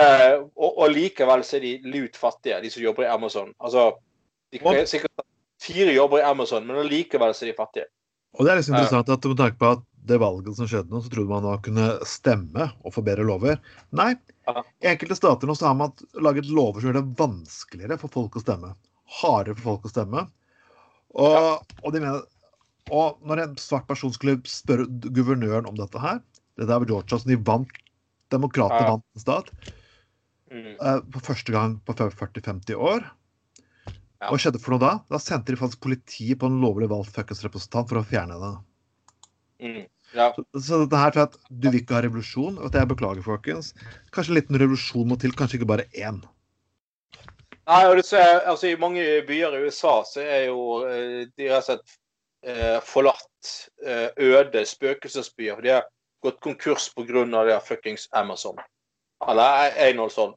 [0.57, 3.51] og, og likevel så er de lut fattige, de som jobber i Amazon.
[3.61, 3.91] Altså,
[4.53, 5.25] de kan sikkert ha
[5.61, 7.89] fire jobber i Amazon, men likevel så er de fattige.
[8.37, 11.01] Og det er litt interessant at med tanke på at det valget som skjedde nå,
[11.03, 13.59] så trodde man da kunne stemme og få bedre lover.
[13.97, 14.13] Nei.
[14.47, 18.37] I enkelte stater nå så har man laget lover som gjør det vanskeligere for folk
[18.39, 18.71] å stemme.
[19.19, 20.23] Hardere for folk å stemme.
[21.17, 22.23] Og, og, de mener,
[22.93, 26.19] og når en svart person skulle spørre guvernøren om dette her
[26.59, 27.71] Dette er Georgia, som de vant
[28.33, 29.51] Demokratene vant en stat
[30.51, 30.77] Mm.
[30.79, 33.03] eh, for første gang på 40-50 år.
[34.17, 34.29] Ja.
[34.31, 34.93] Hva skjedde for noe da?
[35.11, 38.53] Da sendte de faktisk politiet på en lovlig valgt fuckings representant for å fjerne det.
[39.67, 39.83] Mm.
[40.15, 40.31] Ja.
[40.33, 42.57] Så, så dette her tror jeg at du vil ikke ha revolusjon.
[42.57, 43.73] og at Jeg beklager, folkens.
[44.15, 46.23] Kanskje en liten revolusjon må til, kanskje ikke bare én.
[47.67, 51.49] Nei, og du ser, altså I mange byer i USA så er jo eh, de
[51.51, 51.97] rett og slett
[52.47, 53.23] eh, forlatt
[53.83, 55.59] øde spøkelsesbyer.
[55.63, 55.85] De har
[56.23, 57.43] gått konkurs pga.
[57.45, 58.57] det fuckings Amazon.
[59.27, 60.35] Eller Einoldsson,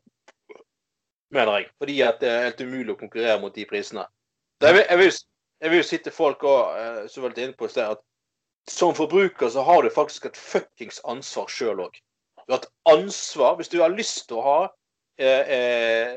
[1.31, 1.71] mener jeg.
[1.79, 4.07] Fordi at det er helt umulig å konkurrere mot de prisene.
[4.61, 4.99] Så jeg vil, jeg
[5.71, 6.77] vil, jeg si til folk òg,
[7.09, 8.05] så som var litt inne på i sted, at
[8.71, 11.97] som forbruker så har du faktisk et fuckings ansvar sjøl òg.
[12.47, 14.61] Du har et ansvar hvis du har lyst til å ha
[15.21, 16.15] eh, eh,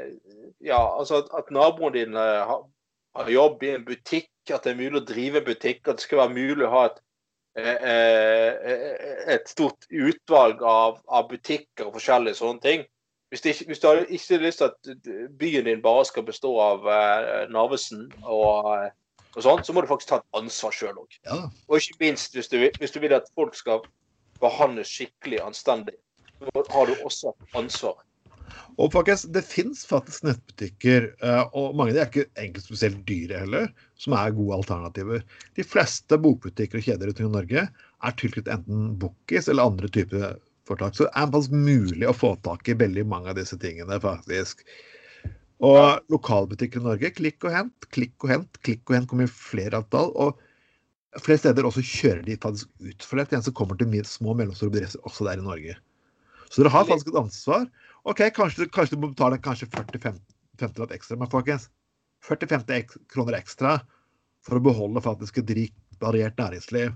[0.64, 2.64] ja, altså at, at naboen din eh, har,
[3.16, 6.24] har jobb i en butikk, at det er mulig å drive butikk, at det skal
[6.24, 7.13] være mulig å ha et, eh, eh,
[7.56, 12.86] et stort utvalg av, av butikker og forskjellige sånne ting.
[13.34, 15.08] Hvis, du, ikke, hvis du har ikke lyst til at
[15.40, 18.92] byen din bare skal bestå av eh, Narvesen og, eh,
[19.34, 21.18] og sånt, så må du faktisk ta et ansvar sjøl òg.
[21.26, 21.40] Ja.
[21.66, 23.82] Og ikke minst hvis du, hvis du vil at folk skal
[24.38, 25.96] behandles skikkelig anstendig,
[26.38, 27.98] så har du også et ansvar.
[28.82, 33.04] Og faktisk, det fins faktisk nettbutikker, eh, og mange av de er ikke egentlig spesielt
[33.10, 33.68] dyre heller,
[34.02, 35.22] som er gode alternativer.
[35.58, 40.34] De fleste bokbutikker og kjeder i Norge er tilknyttet enten Bookies eller andre typer
[40.68, 40.98] foretak.
[40.98, 44.66] Så det er faktisk mulig å få tak i veldig mange av disse tingene, faktisk.
[45.64, 49.32] Og lokalbutikker i Norge, klikk og hent, klikk og hent, klikk og hent kommer i
[49.32, 50.12] flere antall.
[50.20, 53.30] Og flere steder også kjører de faktisk ut for det.
[53.32, 55.78] En som kommer til små og mellomstore bedrifter også der i Norge.
[56.50, 57.68] Så dere har faktisk et ansvar.
[58.04, 61.70] OK, kanskje, kanskje du må betale kanskje 40-50 ekstra, men folkens
[62.28, 63.78] 40-50 kroner ekstra
[64.44, 66.92] for å beholde faktisk et rikt, variert næringsliv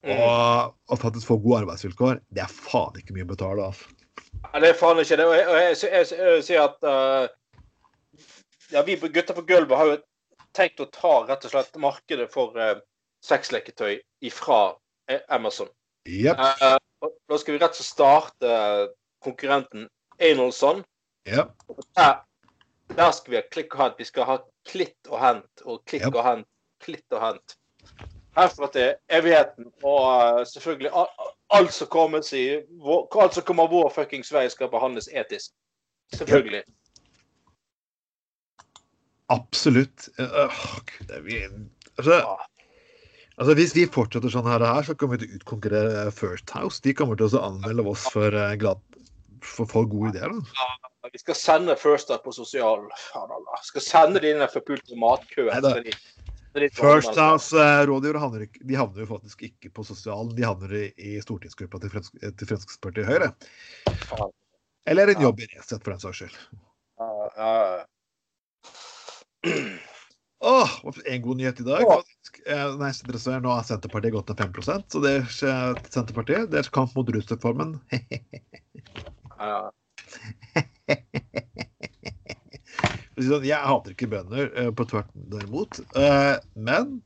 [0.00, 0.16] Mm.
[0.16, 3.66] og, og faktisk få gode arbeidsvilkår, det er faen ikke mye å betale.
[3.68, 3.90] Altså.
[4.46, 5.26] Ja, det er faen ikke det.
[5.28, 7.26] Og jeg, jeg, jeg, sier at uh,
[8.72, 9.98] ja, vi gutter på gulvet har jo
[10.56, 12.78] tenkt å ta rett og slett markedet for uh,
[13.26, 14.60] sexleketøy ifra
[15.12, 15.68] eh, Amazon.
[16.08, 16.40] Jepp.
[16.40, 18.56] Uh, og da skal vi rett og slett starte
[19.20, 19.84] konkurrenten
[20.20, 20.84] Einoldsson.
[21.28, 21.46] Ja.
[21.96, 22.20] Der,
[22.96, 23.98] der skal vi ha klikk og hent.
[23.98, 26.14] Vi skal ha klitt og hent og klikk Yep.
[26.14, 26.48] og hent,
[26.84, 27.56] klitt og hent.
[28.36, 29.70] herfra til evigheten.
[29.82, 30.04] Og
[30.40, 30.90] eh, selvfølgelig
[31.50, 32.44] alt som kommer, si,
[32.84, 35.52] vår, alt som kommer vår fuckings vei, skal behandles etisk.
[36.14, 36.62] Selvfølgelig.
[39.30, 40.08] Absolutt.
[40.18, 40.50] Øh,
[40.86, 41.42] Gud, det vi,
[41.98, 42.36] altså,
[43.38, 46.80] altså, hvis vi fortsetter sånn her, her, så kommer vi til å utkonkurrere First House.
[46.82, 48.82] De kommer til å anmelde oss for, eh, glad,
[49.42, 50.32] for, for gode ideer.
[50.32, 51.10] Da.
[51.12, 52.86] Vi skal sende First Up på sosial
[53.66, 55.50] Skal sende de inn i den forpulte matkøen.
[56.74, 57.20] First anmelde.
[57.22, 61.92] House-rådgivere havner, de havner jo faktisk ikke på sosialen, de havner i, i stortingsgruppa til,
[61.92, 63.30] Fremsk, til Fremskrittspartiet Høyre.
[64.90, 65.28] Eller en Ja.
[65.28, 66.36] jobb i Resett, for den saks skyld.
[66.98, 67.84] Ja, ja,
[70.40, 70.70] Åh,
[71.04, 71.82] en god nyhet i dag.
[72.46, 72.92] Eh, Nei,
[73.44, 74.52] nå har Senterpartiet gått til 5
[74.88, 75.24] så det er
[75.92, 76.48] Senterpartiet.
[76.50, 77.76] Det er kamp mot rusreformen.
[83.20, 85.80] sånn, Jeg hater ikke bønder, eh, på tvert derimot.
[85.96, 87.00] Eh, Men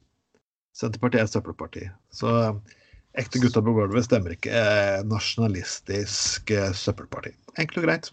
[0.75, 1.85] Senterpartiet er søppelparti.
[2.14, 2.55] Så eh,
[3.23, 4.51] ekte gutta på gulvet stemmer ikke
[5.07, 7.35] nasjonalistisk søppelparti.
[7.55, 8.11] Enkelt og greit.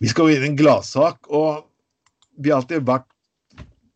[0.00, 1.66] Vi skal inn i en gladsak, og
[2.38, 3.08] vi har alltid vært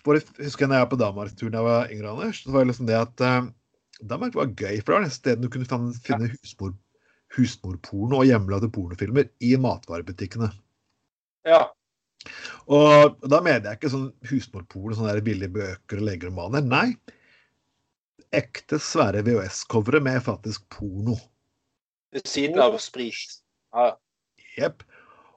[0.04, 2.74] jeg husker når jeg var på Danmark-tur da jeg var yngre, Anders, så var det
[2.74, 3.22] liksom det at
[4.04, 5.68] Danmark var gøy, for det var det stedet du kunne
[6.04, 6.74] finne husmor,
[7.34, 10.50] husmorporno og hjemmelagde pornofilmer i matvarebutikkene.
[11.48, 11.64] ja.
[12.72, 16.64] Og da mener jeg ikke sånn husmorporno, sånne billige bøker og legeromaner.
[16.64, 16.94] Nei.
[18.34, 21.18] Ekte svære VHS-covere med faktisk porno.
[22.14, 23.42] Ved siden av sprit.
[23.76, 23.92] Ja.
[24.56, 24.86] Jepp.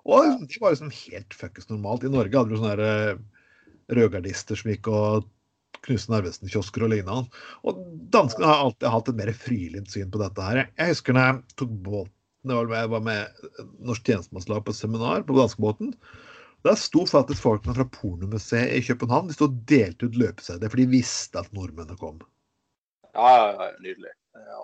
[0.07, 2.05] Og det var liksom helt fuckings normalt.
[2.07, 3.19] I Norge hadde du sånne eh,
[3.97, 5.27] rødgardister som gikk og
[5.85, 7.41] knuste Arvesen, kiosker og lignende.
[7.67, 7.81] Og
[8.13, 10.63] danskene har alltid hatt et mer frilynt syn på dette her.
[10.79, 12.13] Jeg husker når jeg tok båten,
[12.53, 13.43] jeg var med
[13.83, 15.91] Norsk tjenestemannslag på seminar på danskebåten.
[16.65, 20.81] Der sto faktisk folkene fra Pornomuseet i København de stod og delte ut løpesedler, for
[20.81, 22.19] de visste at nordmennene kom.
[23.13, 24.15] Ja, ja, ja, nydelig.
[24.37, 24.63] Ja.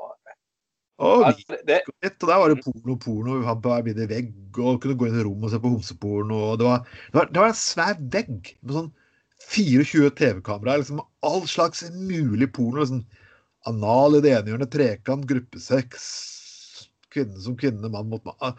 [1.04, 4.82] Og Ja, vi det, og der var det porno, porno, vi hadde bare vegg, og
[4.82, 6.42] kunne gå inn i rommet og se på homseporno.
[6.60, 8.92] Det var, det var, det var en svær vegg med sånn
[9.50, 12.80] 24 TV-kameraer, liksom all slags mulig porno.
[12.80, 13.04] liksom
[13.66, 16.08] Anal i det ene hjørnet, trekant, gruppesex,
[17.14, 18.40] kvinne som kvinne, mann mot mann.
[18.44, 18.54] Ah,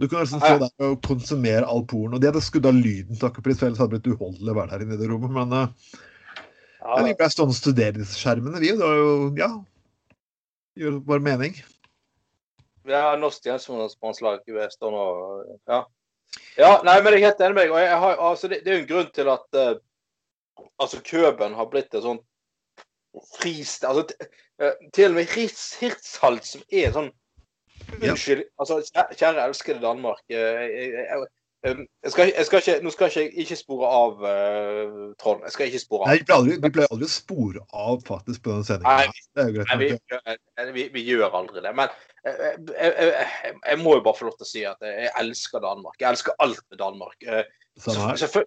[0.00, 2.18] Du kunne liksom stå der og konsumere all porno.
[2.18, 4.84] De hadde skrudd av lyden, takkepris, for ellers hadde det blitt uholdelig å være der
[4.86, 5.34] inne i det rommet.
[5.34, 5.98] Men uh,
[6.80, 8.72] ja, vi ble stående og studere disse skjermene, vi.
[8.72, 9.50] Det var jo, ja
[10.80, 11.58] Gjør bare mening.
[12.88, 15.82] Har norsk tjenestemannslag i Vestland og ja.
[16.56, 16.70] ja.
[16.86, 17.74] Nei, men jeg er helt enig med deg.
[17.74, 19.74] Og jeg har, altså, det, det er jo en grunn til at eh,
[20.78, 22.20] altså Køben har blitt et sånn
[23.36, 23.84] frist...
[23.84, 24.14] Altså,
[24.60, 25.74] eh, til og med Hirts-
[26.20, 27.12] som er sånn sånn
[28.04, 28.14] Ja.
[28.60, 28.80] Altså,
[29.18, 30.20] kjære, elskede Danmark.
[30.30, 31.26] eh, Jeg, jeg,
[31.64, 35.42] jeg, jeg, skal, jeg skal ikke Nå skal jeg ikke spore av uh, Trond.
[35.44, 36.08] Jeg skal ikke spore av.
[36.12, 39.18] Nei, vi pleier aldri, vi pleier aldri å spore av faktisk på den Nei, sendingen.
[39.34, 39.68] Det jo greit.
[39.72, 41.74] Nei, vi, gjør- vi, vi gjør aldri det.
[41.76, 41.92] Men
[42.24, 43.26] eh,
[43.66, 45.98] jeg, må jo bare få lov til å si at jeg elsker Danmark.
[46.00, 47.18] Jeg elsker alt med Danmark.
[47.26, 47.44] Eh,
[47.80, 48.46] selvfø-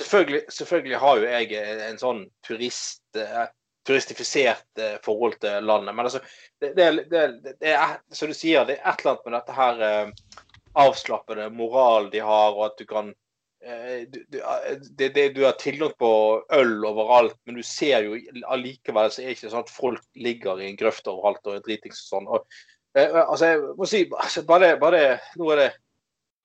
[0.00, 3.48] Selvfølgelig, selvfølgelig har jo jeg en sånn turist, eh,
[3.86, 5.94] turistifisert eh, forhold til landet.
[5.94, 6.22] Men altså,
[6.62, 7.24] det, det, det,
[7.60, 10.38] det er, som du sier, det er et eller annet med dette her eh,
[10.80, 13.12] avslappede moral de har, og at du kan
[13.64, 14.40] eh, du, du,
[14.96, 16.12] det, du har tilgang på
[16.56, 18.16] øl overalt, men du ser jo
[18.48, 21.64] allikevel så er det ikke sånn at folk ligger i en grøft overalt og er
[21.66, 22.30] dritings og sånn.
[22.30, 22.60] Og,
[22.96, 25.04] eh, altså, jeg må si, altså, bare, bare
[25.40, 25.70] nå er det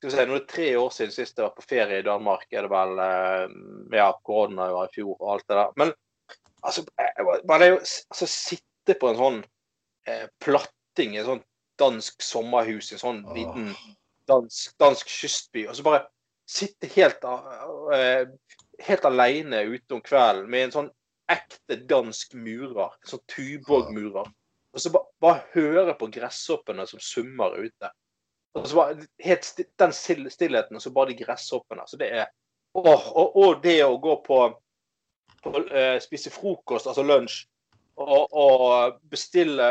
[0.06, 2.06] skal vi si, nå er det tre år siden sist jeg var på ferie i
[2.06, 2.46] Danmark.
[2.52, 5.74] er det vel, eh, Ja, korona var i fjor og alt det der.
[5.76, 5.94] Men
[6.64, 6.86] altså,
[7.48, 9.44] bare det å altså, sitte på en sånn
[10.08, 11.46] eh, platting i et sånt
[11.80, 13.74] dansk sommerhus i en sånn liten
[14.30, 16.06] dansk, dansk kystby, og så bare
[16.50, 17.26] sitte helt,
[17.94, 18.24] eh,
[18.86, 20.92] helt alene ute om kvelden med en sånn
[21.32, 24.30] ekte dansk murer, en sånn Tuborg-murer,
[24.76, 27.92] og så ba, bare høre på gresshoppene som summer ute.
[28.56, 31.84] Og så var helt sti- Den stillheten, og så bare de gresshoppene.
[31.88, 32.30] Så det er
[32.76, 34.40] åh, og, og det å gå på,
[35.44, 37.42] på uh, Spise frokost, altså lunsj,
[37.96, 39.70] og, og bestille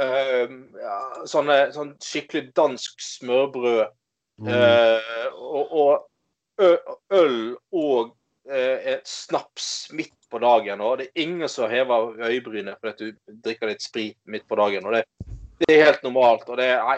[0.00, 0.96] uh, ja,
[1.30, 3.84] sånne, sånn skikkelig dansk smørbrød
[4.34, 4.48] Mm.
[4.50, 6.64] eh, og, og
[7.14, 7.36] øl
[7.70, 8.08] og
[8.50, 10.80] et snaps midt på dagen.
[10.82, 14.88] Og det er ingen som hever øyebrynet fordi du drikker litt sprit midt på dagen.
[14.90, 15.04] og det
[15.60, 16.96] det er helt normalt, og det nei,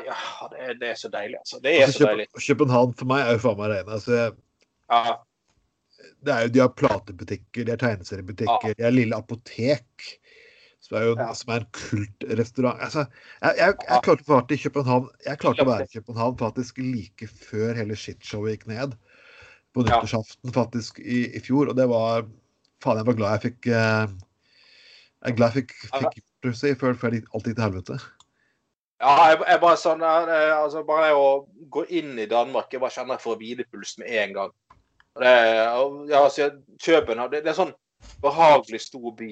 [0.53, 1.39] det det er så deilig.
[1.43, 1.61] altså.
[1.63, 2.27] Det er Altså, så deilig.
[2.47, 3.93] København for meg er jo faen meg rene.
[3.99, 4.21] Altså,
[4.91, 5.17] Ja,
[6.25, 10.07] det er jo, de har platebutikker, de har tegneseriebutikker, de har Lille Apotek.
[10.81, 11.33] Som er jo Ja.
[11.35, 12.79] som er en kultrestaurant.
[12.81, 13.07] Altså,
[13.43, 16.79] jeg, jeg, jeg klarte å være i København Jeg klarte å være i København faktisk
[16.79, 18.95] like før hele shitshowet gikk ned.
[19.75, 19.97] På Ja.
[19.99, 21.69] nyttårsaften faktisk i, i fjor.
[21.69, 22.27] Og det var
[22.85, 26.79] Faen, jeg var glad jeg fikk eh, Jeg er glad jeg fikk, fikk gjort det
[26.79, 27.99] før før alt gikk til helvete.
[29.03, 31.25] Ja, jeg, jeg bare sånn altså Bare å
[31.69, 34.55] gå inn i Danmark Jeg bare kjenner jeg får hvilepuls med en gang.
[35.21, 35.33] Det,
[36.09, 36.49] ja, altså,
[36.81, 37.75] Kjøben det, det er sånn
[38.23, 39.29] behagelig stor by.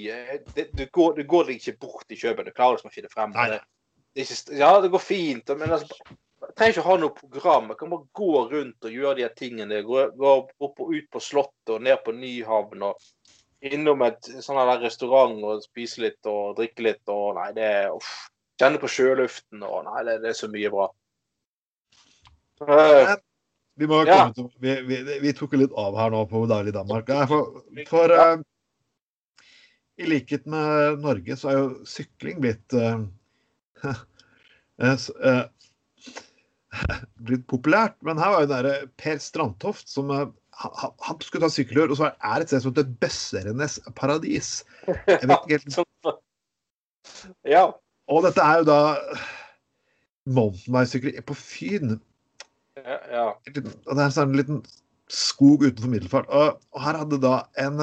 [0.54, 2.46] Det, du, går, du går deg ikke bort i Kjøben.
[2.48, 3.34] Du klarer liksom ikke det frem.
[3.36, 3.48] Nei.
[3.52, 5.98] Det, ikke, ja, det går fint, men altså,
[6.44, 7.70] jeg trenger ikke ha noe program.
[7.72, 9.82] Jeg kan bare gå rundt og gjøre de tingene.
[9.86, 13.10] Gå, gå opp og ut på Slottet og ned på Nyhavn og
[13.64, 18.14] innom et sånn restaurant og spise litt og drikke litt og Nei, det uff.
[18.60, 20.88] Kjenne på sjøluften og Nei, det, det er så mye bra.
[22.62, 23.14] Uh,
[23.74, 24.20] Vi, må Ja.
[24.30, 27.08] komme til, vi, vi, vi tok litt av her nå på Daglig Danmark.
[27.10, 28.36] Nei, For, for eh,
[29.98, 33.02] i likhet med Norge, så er jo sykling blitt uh,
[33.82, 33.98] eh,
[35.30, 35.42] eh,
[37.26, 37.98] blitt populært.
[38.06, 42.12] Men her var jo der Per Strandtoft som han, han skulle ta sykkeltur, og så
[42.14, 44.60] er det et sted som heter Bøsserenes paradis.
[44.86, 46.22] Jeg vet ikke helt
[47.56, 47.66] ja.
[48.12, 48.80] Og dette er jo da
[50.24, 51.96] mountainbikesykler på Fyn.
[52.80, 53.26] Ja, ja.
[53.32, 54.62] Og det er en sånn liten
[55.12, 56.30] skog utenfor Middelfart.
[56.32, 57.80] Og, her hadde da en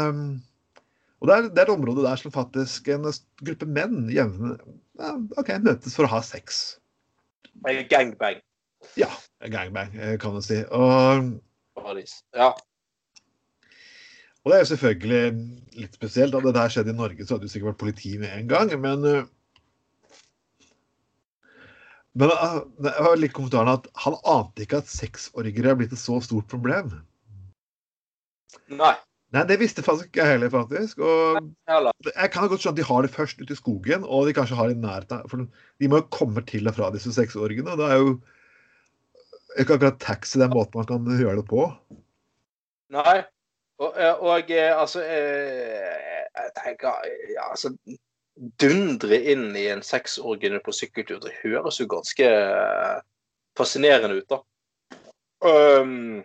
[1.22, 3.05] Og det er, det er et område der som faktisk en
[3.45, 4.55] gruppe menn jevne
[5.01, 6.61] ja, OK, møtes for å ha sex.
[7.89, 8.41] Gangbang.
[8.97, 9.09] Ja,
[9.53, 10.59] gangbang, eh, kan du si.
[10.74, 11.32] Og.
[12.36, 12.51] Ja.
[14.41, 15.22] og det er jo selvfølgelig
[15.80, 16.36] litt spesielt.
[16.36, 18.74] Hadde det der skjedd i Norge, så hadde det sikkert vært politi med en gang,
[18.82, 19.30] men uh,
[22.20, 26.01] men jeg det var litt kommentaren at han ante ikke at sexorgere er blitt et
[26.01, 26.91] så stort problem.
[28.72, 28.95] Nei.
[29.32, 30.99] Nei, det visste faktisk ikke jeg heller, faktisk.
[30.99, 31.38] Og
[31.70, 34.57] jeg kan godt skjønne at de har det først ute i skogen, og de kanskje
[34.59, 35.22] har det i nærheten.
[35.32, 37.72] For de må jo komme til og fra disse sexorgene.
[37.72, 38.18] og Da er jo
[39.59, 41.70] ikke akkurat taxi den måten man kan gjøre det på.
[42.91, 43.22] Nei.
[43.82, 47.72] Og, eh, og eh, altså eh, Jeg tenker ja, altså
[48.42, 53.02] Dundre inn i en sexorgine på sykkeltur, det høres jo ganske eh,
[53.58, 54.38] fascinerende ut, da.
[55.42, 56.24] Um,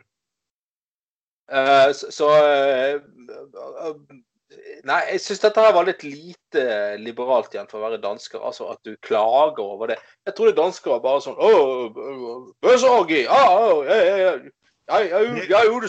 [1.52, 3.94] uh, så uh, uh,
[4.86, 6.62] Nei, jeg syns dette her var litt lite
[7.02, 8.40] liberalt igjen for å være dansker.
[8.40, 9.98] Altså at du klager over det.
[10.28, 11.40] Jeg trodde dansker var bare sånn
[12.64, 13.22] Bøsseorgi!
[13.28, 13.78] Ah, oh.
[13.84, 14.00] Jeg,
[15.66, 15.88] gjorde.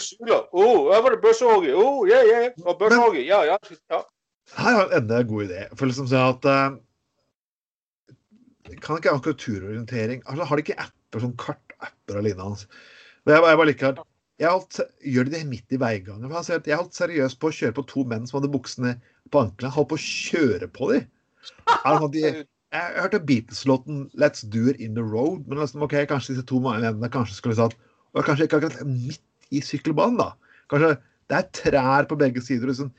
[0.49, 1.71] Å, her var det bøsseorgi!
[3.30, 3.57] Ja, ja.
[4.55, 5.63] Her har jeg enda en god idé.
[5.75, 6.75] For liksom sånn at eh,
[8.83, 12.69] Kan ikke akkurat turorientering altså, Har de ikke apper, sånn kartapper og lignende?
[13.27, 13.99] Jeg, jeg bare liker
[14.37, 16.27] jeg holdt, Gjør de det midt i veigangen?
[16.27, 18.53] For han sier at Jeg holdt seriøst på å kjøre på to menn som hadde
[18.53, 18.93] buksene
[19.33, 19.73] på anklene.
[19.73, 21.07] Holdt på å kjøre på dem.
[21.73, 22.45] Er sånn jeg,
[22.75, 26.59] jeg hørte Beatles-låten 'Let's Do It In The Road', men liksom, ok, kanskje disse to
[26.63, 27.79] mennene kanskje skulle sagt
[28.13, 29.23] og Kanskje ikke akkurat midt
[29.53, 30.31] i sykkelbanen, da.
[30.71, 30.95] Kanskje
[31.29, 32.69] det er trær på begge sider.
[32.71, 32.91] Liksom.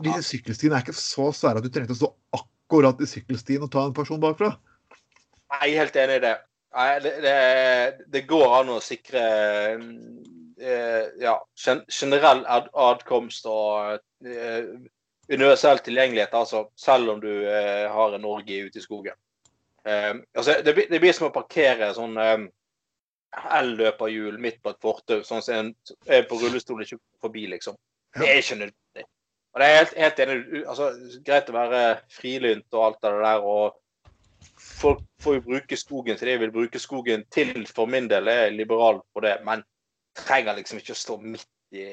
[0.00, 3.70] Disse sykkelstiene er ikke så svære at du trengte å stå akkurat i sykkelstien og
[3.74, 4.54] ta en person bakfra.
[5.60, 6.36] Jeg er helt enig i det.
[7.04, 7.36] Det, det,
[8.14, 9.22] det går an å sikre
[9.76, 11.34] eh, ja,
[11.92, 14.70] generell ad adkomst og eh,
[15.28, 19.18] universell tilgjengelighet, altså, selv om du eh, har en orgie ute i skogen.
[19.84, 22.46] Eh, altså, det, blir- som å parkere sånn eh,
[23.60, 25.74] elløperhjul midt på et fortau, sånn som en,
[26.08, 27.76] en på rullestol ikke forbi, liksom.
[28.16, 28.78] Det er ikke nødvendig.
[29.52, 30.36] Og det er helt, helt enig.
[30.64, 30.90] Altså,
[31.26, 31.80] greit å være
[32.12, 33.78] frilynt og alt det der, og
[34.62, 37.66] folk får jo bruke skogen til det de vil bruke skogen til.
[37.68, 39.64] For min del er jeg liberal på det, men
[40.16, 41.84] trenger liksom ikke å stå midt i,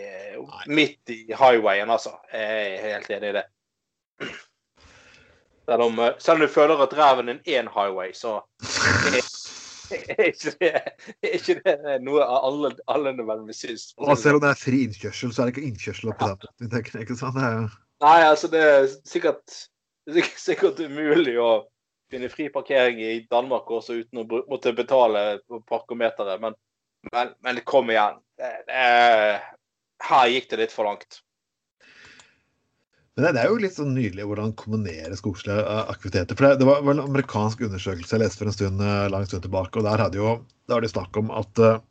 [0.67, 2.15] midt i highwayen, altså.
[2.33, 3.45] Jeg er helt enig i det.
[5.69, 8.39] Selv om, eh, selv om du føler at ræven er en highway, så
[9.07, 9.19] er
[10.29, 13.85] ikke det, er ikke det noe alle, alle nødvendigvis syns.
[13.97, 16.37] Og selv om det er fri innkjørsel, så er det ikke innkjørsel oppi ja.
[16.61, 17.03] den måten.
[17.03, 17.37] Ikke sant?
[17.37, 17.67] Det er jo
[17.99, 19.55] Nei, altså det er sikkert,
[20.39, 21.49] sikkert umulig å
[22.09, 26.39] finne fri parkering i Danmark også uten å måtte betale på parkometeret.
[26.41, 26.55] Men,
[27.11, 28.21] men, men kom igjen.
[28.39, 28.85] Det, det,
[30.07, 31.19] her gikk det litt for langt.
[33.19, 36.37] Men det, det er jo litt sånn nydelig hvordan kombinere skogslige eh, aktiviteter.
[36.39, 39.25] For det, det var, var en amerikansk undersøkelse jeg leste for en stund, eh, lang
[39.27, 40.37] stund tilbake, og der hadde jo
[40.71, 41.81] var det snakk om at uh,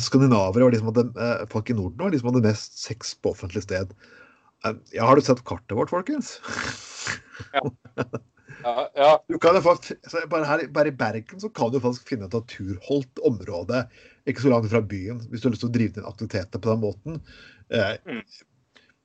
[0.00, 3.12] skandinavere var de som hadde, uh, folk i Norden var de som hadde mest sex
[3.20, 3.92] på offentlig sted.
[4.64, 6.38] Uh, ja, har du sett kartet vårt, folkens?
[7.52, 7.66] Ja,
[9.02, 9.10] ja.
[9.28, 12.38] Du kan jo faktisk, bare, her, bare i Bergen så kan du faktisk finne et
[12.38, 13.84] naturholdt område
[14.24, 16.72] ikke så langt fra byen, hvis du har lyst til å drive din aktiviteter på
[16.72, 17.20] den måten.
[17.68, 18.22] Eh, Mm.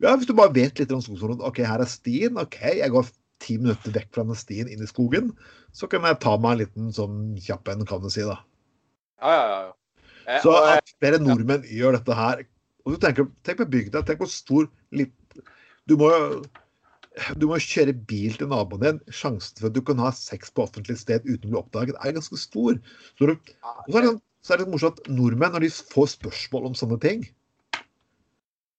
[0.03, 1.45] Ja, Hvis du bare vet litt om skogsområdet.
[1.47, 2.39] OK, her er stien.
[2.41, 3.11] OK, jeg går
[3.43, 5.31] ti minutter vekk fra den stien inn i skogen.
[5.75, 8.25] Så kan jeg ta meg en liten sånn kjapp en, kan du si.
[8.27, 8.39] da.
[9.23, 9.71] ja, ja, ja.
[10.23, 12.43] Eh, Så og, eh, at flere nordmenn gjør dette her
[12.83, 14.03] og du tenker, Tenk på bygda.
[14.03, 15.15] Tenk hvor stor litt,
[15.87, 16.43] Du må jo
[17.39, 18.99] Du må kjøre bil til naboen din.
[19.13, 22.15] Sjansen for at du kan ha sex på offentlig sted uten å bli oppdaget, er
[22.15, 22.79] ganske stor.
[23.19, 25.69] Så, du, og så, er det, litt så er det morsomt at nordmenn, når de
[25.93, 27.21] får spørsmål om sånne ting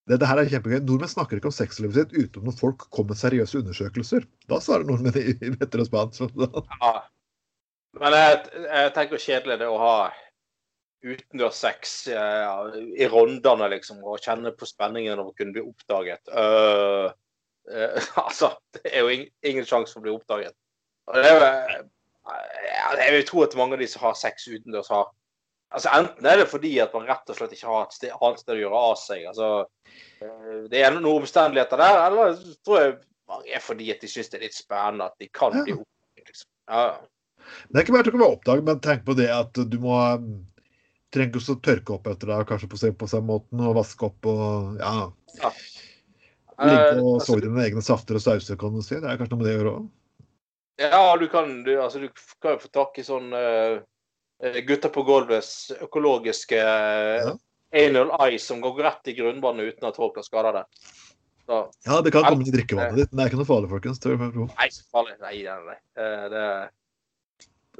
[0.09, 0.83] Dette her er kjempegøy.
[0.85, 4.27] Nordmenn snakker ikke om sexlivet sitt uten når folk kommer med seriøse undersøkelser.
[4.51, 6.13] Da svarer nordmenn i i vetter og span.
[6.77, 6.93] Ja.
[7.97, 9.95] Men jeg, jeg tenker kjedelig det å ha
[11.05, 16.21] utendørssex eh, i rondene, liksom, og kjenne på spenningen av å kunne bli oppdaget.
[16.33, 17.11] Uh,
[17.69, 20.55] uh, altså, det er jo ing- ingen sjanse for å bli oppdaget.
[21.09, 24.47] Og det er jo ja, Jeg vil tro at mange av de som har sex
[24.49, 25.11] utendørs, har
[25.75, 28.41] Altså, Enten er det fordi at man rett og slett ikke har et sted, annet
[28.41, 29.25] sted å gjøre av seg.
[29.31, 29.49] altså
[30.23, 32.95] eh, Det er noen omstendigheter der, eller tror jeg
[33.27, 35.81] mange er fordi at de syns det er litt spennende at de kan bli Ja.
[35.81, 36.29] oppdaget.
[36.31, 36.49] Liksom.
[36.71, 36.85] Ja.
[37.69, 39.97] Det er ikke bare å være oppdaget, men tenk på det at du må
[41.13, 44.27] trenger ikke også tørke opp etter deg, kanskje på, på samme måten, og vaske opp
[44.31, 44.95] og ja.
[45.41, 45.51] Ja.
[46.55, 48.95] Ligge Eh, og altså, sove dine egne safter og sauser, kan du si.
[48.95, 49.87] Det er kanskje noe med det å gjøre òg.
[50.79, 52.09] Ja, du kan, du, altså, du
[52.43, 53.81] kan jo få tak i sånn eh,
[54.45, 57.33] eh, Gutter på gulvets økologiske Ja.
[57.75, 60.63] anal eye som går rett i grunnvannet uten at folk har skada det.
[61.45, 63.99] Så, Ja, det kan komme til drikkevannet ditt, men det er ikke noe farlig, folkens.
[64.01, 65.17] Nei, så farlig.
[65.21, 65.77] Nei, nei, nei.
[66.01, 66.45] Eh, det,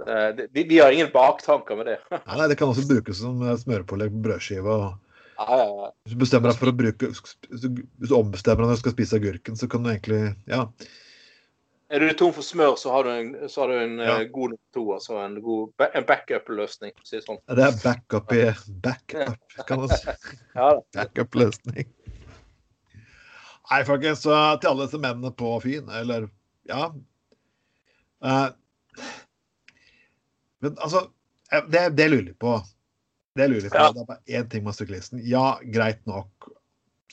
[0.05, 1.97] eh, det, de, de har ingen baktanker med det.
[2.27, 4.77] Nei, nei, det kan også brukes som smørpålegg på brødskiva.
[5.35, 5.89] Ja, ja, ja.
[6.05, 9.17] Hvis du bestemmer deg for å bruke hvis du ombestemmer deg når du skal spise
[9.19, 10.67] agurken, så kan du egentlig Ja.
[11.89, 14.23] Er du tom for smør, så har du en, så har du en eh, Ja.
[14.33, 14.85] god nummer to.
[14.95, 15.35] Altså en,
[15.99, 16.95] en backup-løsning.
[17.05, 17.37] si det sånn.
[17.45, 18.45] Det er backup i
[18.81, 20.15] backup, kan man si.
[20.57, 21.91] ja, backup løsning.
[23.69, 26.27] Nei, folkens, så til alle disse mennene på Fyn, eller
[26.69, 26.87] ja
[28.25, 28.49] uh,
[30.61, 31.07] Men altså,
[31.53, 32.55] eh, det, det lurer jeg på.
[33.37, 33.81] Det lurer jeg på.
[33.81, 33.91] Ja.
[33.93, 35.21] Det er bare én ting med syklisten.
[35.21, 36.49] Ja, greit nok.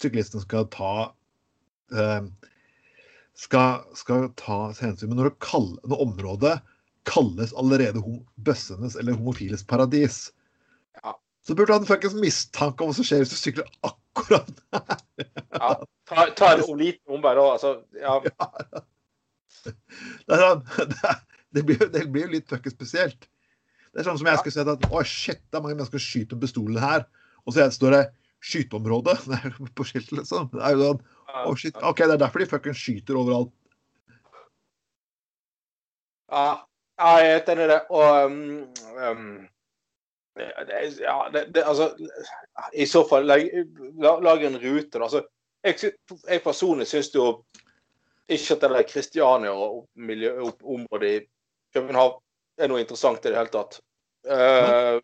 [0.01, 0.95] Syklisten skal ta
[1.93, 2.23] eh,
[3.39, 5.09] skal, skal tas hensyn.
[5.13, 6.55] Men når, det kall, når området
[7.09, 10.29] kalles allerede hom bøssenes eller homofiles paradis,
[11.03, 11.15] Ja.
[11.43, 14.51] så burde du ha en fuckings mistanke om hva som skjer hvis du sykler akkurat
[14.73, 15.73] Ja.
[16.07, 17.47] Ta, ta en liten omvei, da.
[17.57, 17.73] Altså,
[18.05, 18.19] ja.
[19.63, 20.63] Det, er sånn,
[20.93, 21.15] det,
[21.57, 23.29] det, blir, jo- det blir litt fuckings spesielt.
[23.93, 26.07] Det er sånn som jeg skulle sett at å shit, det er mange mennesker som
[26.07, 27.05] skyter med pistolen her.
[27.45, 28.03] Og så står det
[28.43, 29.19] 'skyteområde'
[29.77, 30.49] på skiltet, liksom.
[30.55, 31.03] Det er jo sånn,
[31.47, 33.53] å shit, OK, det er derfor de fuckings skyter overalt.
[36.33, 36.45] Ja,
[36.99, 37.81] ja, jeg er helt enig i det.
[37.93, 38.39] Og um,
[38.97, 39.27] um,
[40.39, 41.91] det, det- ja, det, det, altså
[42.73, 43.45] I så fall, lag,
[44.25, 44.99] lag en rute.
[44.99, 45.05] da.
[45.05, 45.25] Altså,
[45.63, 45.93] jeg,
[46.29, 47.27] jeg personlig syns jo
[48.33, 51.23] ikke at det der Kristiania og miljøområdet området i
[51.75, 52.21] København
[52.61, 53.81] er noe interessant i det hele tatt.
[54.29, 55.01] Uh,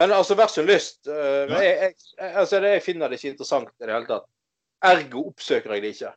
[0.00, 1.06] men altså, vær så lyst.
[1.06, 4.26] Uh, jeg, jeg, altså, jeg finner det ikke interessant i det hele tatt.
[4.84, 6.12] Ergo oppsøker jeg det ikke.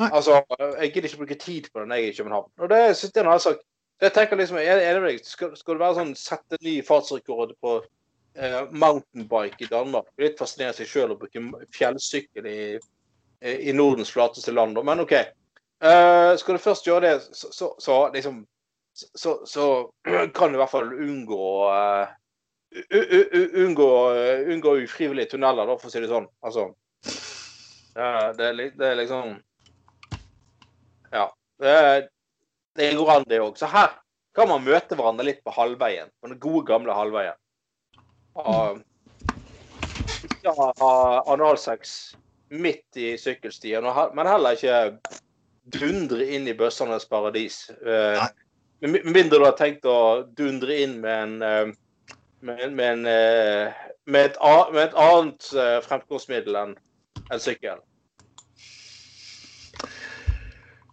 [0.00, 0.10] Nei.
[0.12, 0.42] Altså,
[0.80, 2.50] Jeg gidder ikke bruke tid på det når jeg er i København.
[2.58, 3.58] Og det synes jeg har sagt.
[4.00, 7.52] Jeg tenker liksom, er, er med deg, Skal, skal det være sånn sette ny fartsrekord
[7.60, 7.74] på
[8.34, 10.08] eh, mountainbike i Danmark?
[10.16, 11.42] Det er Litt fascinerende seg sjøl å bruke
[11.76, 12.62] fjellsykkel i,
[13.44, 14.80] i Nordens flateste land.
[14.84, 15.18] Men OK.
[15.80, 18.42] Uh, skal du først gjøre det, så, så, så liksom
[18.92, 19.66] så, så
[20.36, 22.10] kan du i hvert fall unngå uh,
[23.56, 26.28] unngå, uh, unngå ufrivillige tunneler, da, for å si det sånn.
[26.44, 26.70] Altså
[27.96, 29.36] eh, det, er, det er liksom
[31.12, 31.26] Ja.
[31.60, 32.08] Det,
[32.78, 33.58] det går an, det òg.
[33.58, 33.96] Så her
[34.34, 36.08] kan man møte hverandre litt på halvveien.
[36.22, 37.36] På den gode, gamle halvveien.
[38.38, 38.80] Og
[40.24, 40.94] ikke ha ha
[41.32, 42.14] analsex
[42.50, 43.84] midt i sykkelstien,
[44.14, 44.78] men heller ikke
[45.70, 47.68] dundre inn i bøssenes paradis.
[47.70, 48.24] Eh,
[48.80, 51.72] Med mindre du har tenkt å dundre inn med en eh,
[52.40, 54.38] med, med, en, eh, med, et,
[54.72, 55.48] med et annet
[55.84, 56.72] fremkomstmiddel enn
[57.30, 57.82] en sykkel.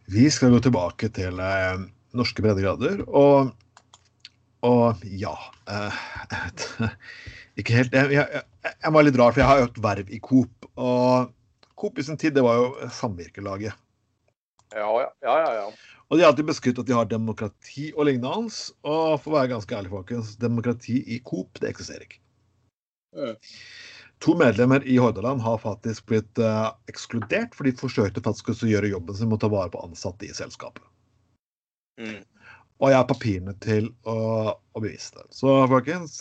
[0.08, 1.80] Vi skal gå tilbake til eh,
[2.16, 3.52] norske breddegrader, og,
[4.68, 5.34] og ja
[5.68, 5.98] eh,
[7.60, 10.20] Ikke helt jeg, jeg, jeg var litt rar, for jeg har jo et verv i
[10.22, 10.68] Coop.
[10.78, 11.32] Og
[11.78, 13.74] Coop i sin tid, det var jo samvirkelaget.
[14.76, 15.38] Ja, ja, ja.
[15.42, 15.96] ja, ja.
[16.08, 18.54] Og de har alltid beskrevet at de har demokrati og lignende.
[18.86, 22.22] Og for å være ganske ærlig, folkens, demokrati i Coop, det eksisterer ikke.
[23.18, 23.34] Mm.
[24.26, 28.90] To medlemmer i Hordaland har faktisk blitt uh, ekskludert, for de forsøkte faktisk å gjøre
[28.90, 30.82] jobben sin med å ta vare på ansatte i selskapet.
[32.02, 32.24] Mm.
[32.82, 34.18] Og jeg har papirene til å,
[34.54, 35.28] å bevise det.
[35.34, 36.20] Så folkens,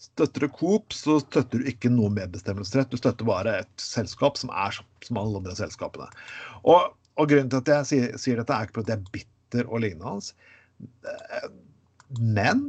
[0.00, 2.92] støtter du Coop, så støtter du ikke noe medbestemmelsesrett.
[2.92, 6.08] Du støtter bare et selskap som er som, alle andre selskapene.
[6.64, 9.70] Og, og grunnen til at jeg sier, sier dette, er ikke fordi jeg er bitter
[9.70, 10.16] og lignende.
[10.16, 10.34] hans,
[12.20, 12.68] Men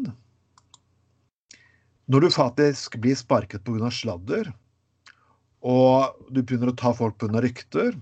[2.08, 3.90] når du faktisk blir sparket pga.
[3.92, 4.52] sladder,
[5.62, 7.42] og du begynner å ta folk pga.
[7.44, 7.98] rykter,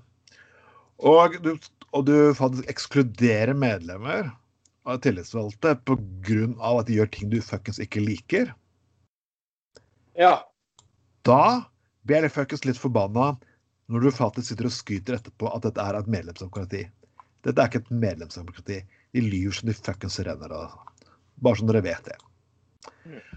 [0.99, 1.55] og, du,
[1.91, 4.31] og du faktisk ekskluderer medlemmer
[4.85, 6.79] av tillitsvalgte pga.
[6.79, 8.53] at de gjør ting du fuckings ikke liker,
[10.15, 10.45] Ja.
[11.23, 11.65] da
[12.05, 13.33] blir jeg fuckings litt forbanna
[13.89, 16.85] når du faktisk sitter og skryter etterpå at dette er et medlemsdemokrati.
[17.43, 18.77] Dette er ikke et medlemsdemokrati.
[19.13, 20.51] De lyver som de fuckings renner.
[20.51, 20.79] av.
[21.37, 22.15] Bare så dere vet det.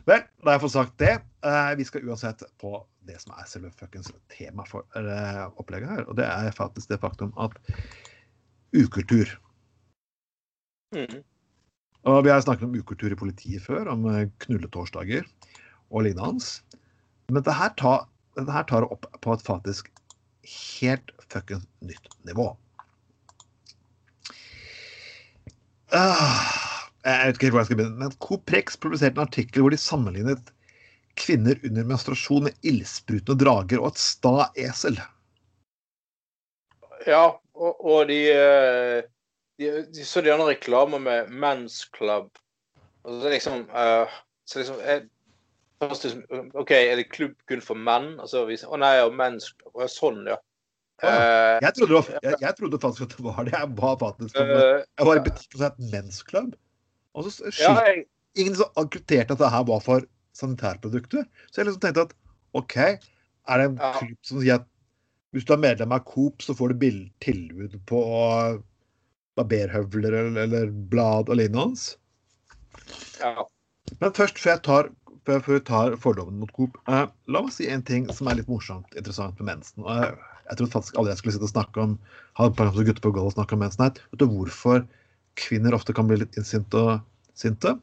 [0.08, 1.16] Vel, da har jeg fått sagt det.
[1.46, 2.78] Eh, vi skal uansett på
[3.08, 6.06] det som er selve fuckings tema for eh, opplegget her.
[6.08, 7.56] Og det er faktisk det faktum at
[8.76, 9.38] ukultur
[10.96, 11.20] Mm.
[12.08, 15.26] Og vi har snakket om ukultur i politiet før, om eh, knulletorsdager
[15.90, 16.78] og lignende.
[17.28, 18.06] Men dette her tar,
[18.38, 19.90] dette her tar opp på et faktisk
[20.48, 22.54] helt fuckings nytt nivå.
[25.92, 26.57] Ah,
[27.08, 29.80] jeg vet ikke helt hvor jeg skal begynne, men Coprex publiserte en artikkel hvor de
[29.80, 30.54] sammenlignet
[31.18, 34.98] kvinner under menstruasjon med ildsprutende drager og et sta esel.
[37.06, 37.24] Ja,
[37.58, 38.98] og, og de, eh,
[39.58, 42.30] de, de så de andre reklamer med Men's Club.
[43.06, 44.10] Og så liksom, uh,
[44.44, 45.06] så liksom jeg,
[45.82, 48.16] først liksom, OK, er det klubb kun for menn?
[48.20, 49.72] Og så viser Å nei, og Men's Club.
[49.74, 50.38] Og sånn, ja.
[50.98, 53.52] Eh, Jeg trodde, jeg, jeg trodde faktisk at det var det.
[53.54, 56.56] Jeg var faktisk eh, Jeg var i butikken og sa het Men's Club.
[57.18, 58.06] Og så ja, jeg,
[58.38, 60.06] ingen som akkuterte at det her var for
[60.38, 61.26] sanitærprodukter.
[61.50, 62.16] Så jeg liksom tenkte at
[62.58, 63.92] OK, er det en Ja.
[63.98, 64.68] klubb som sier at
[65.34, 66.86] hvis du er medlem av Coop, så får du
[67.20, 68.00] tilbud på
[69.36, 71.76] barberhøvler eller, eller blad og lignende?
[73.20, 73.44] ja.
[74.00, 74.88] Men først, før jeg tar,
[75.26, 78.48] før før tar fordommene mot Coop, eh, la meg si en ting som er litt
[78.48, 79.84] morsomt interessant med mensen.
[79.84, 80.16] Og jeg,
[80.48, 81.98] jeg trodde faktisk aldri jeg skulle sitte og snakke om
[82.40, 84.00] ha et par gutter på gulvet og snakke om mensen her.
[84.12, 84.84] Vet du hvorfor
[85.38, 87.76] kvinner ofte kan bli litt innsinte og sinte?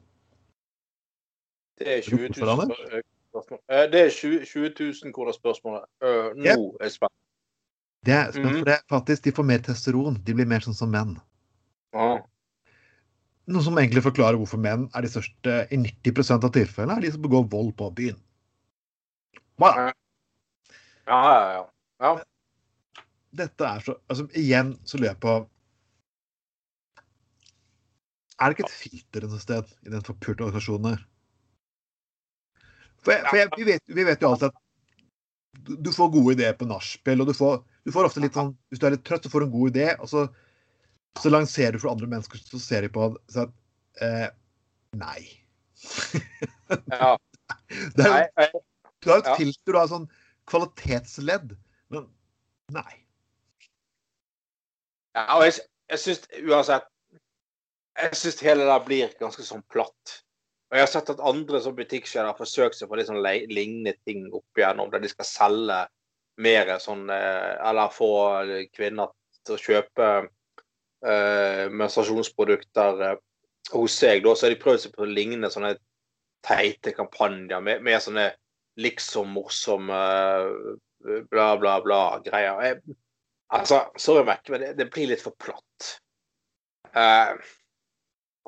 [1.80, 2.70] Det er 20 000 Anne?
[3.36, 3.60] spørsmål.
[3.70, 5.84] Eh, Det er 20, 20 000 kroner spørsmålet.
[6.04, 7.16] Uh, nå er jeg spent.
[8.06, 8.58] Det er, spent, mm.
[8.60, 10.22] for det, faktisk, De får mer testosteron.
[10.26, 11.18] De blir mer sånn som menn.
[11.96, 12.22] Ah.
[13.46, 17.12] Noe som egentlig forklarer hvorfor menn er de største i 90% av tilfellene er de
[17.14, 18.18] som begår vold på byen.
[19.62, 19.74] Ja,
[21.08, 21.18] ja,
[21.56, 21.66] ja.
[22.02, 22.14] ja.
[23.36, 25.36] Dette er så altså Igjen så lurer jeg på
[28.42, 31.04] Er det ikke et filter et sted i den forpulte organisasjonen her?
[33.06, 34.62] For, jeg, for jeg, vi, vet, vi vet jo alltid at
[35.86, 38.82] du, får gode ideer på nachspiel, og du får, du får ofte litt sånn Hvis
[38.82, 40.26] du er litt trøtt, så får du en god idé, og så,
[41.22, 43.54] så lanserer du for andre mennesker, så ser de på så at
[44.04, 44.28] eh,
[45.00, 45.22] Nei.
[46.92, 47.16] ja.
[47.96, 48.52] Det er,
[49.04, 49.36] du har et ja.
[49.38, 50.08] filter, du har sånn
[50.50, 51.52] kvalitetsledd.
[51.94, 52.08] Men
[52.74, 52.94] nei.
[55.14, 55.60] ja, og jeg,
[55.92, 56.88] jeg syns uansett
[57.96, 60.16] Jeg syns hele det blir ganske sånn platt.
[60.72, 63.94] Og jeg har sett at andre som butikkjeder har forsøkt seg på litt sånn lignende
[64.08, 65.78] ting opp igjennom, der de skal selge
[66.44, 68.10] mer sånn eh, Eller få
[68.76, 69.14] kvinner
[69.46, 73.20] til å kjøpe uh, menstruasjonsprodukter uh,
[73.76, 74.24] hos seg.
[74.26, 75.76] Da så har de prøvd seg på lignende sånne
[76.46, 78.32] teite kampanjer med, med sånne
[78.82, 82.64] liksom morsomme uh, bla, bla, bla greier.
[82.66, 82.98] Jeg,
[83.54, 85.94] altså, sorry, Mac, men det, det blir litt for platt.
[86.96, 87.46] Og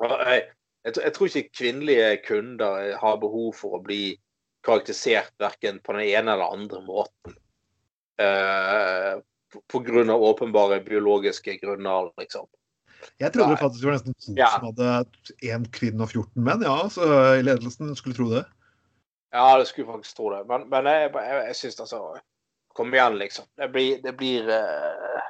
[0.02, 0.42] jeg,
[0.84, 4.18] jeg, tror- jeg tror ikke kvinnelige kunder har behov for å bli
[4.66, 7.34] karakterisert verken på den ene eller andre måten.
[8.20, 9.18] Eh,
[9.70, 12.46] på- grunn av åpenbare biologiske grunner, liksom.
[13.20, 13.54] Jeg trodde Nei.
[13.54, 14.48] det faktisk var nesten to Ja.
[14.50, 15.06] som hadde
[15.46, 16.62] én kvinne og 14 menn.
[16.62, 18.44] Ja, så i ledelsen skulle tro det.
[19.32, 20.46] Ja, det skulle faktisk tro det.
[20.48, 22.20] Men, men jeg, jeg, jeg syns altså
[22.74, 23.44] Kom igjen, liksom.
[23.58, 25.22] Det blir Det blir eh,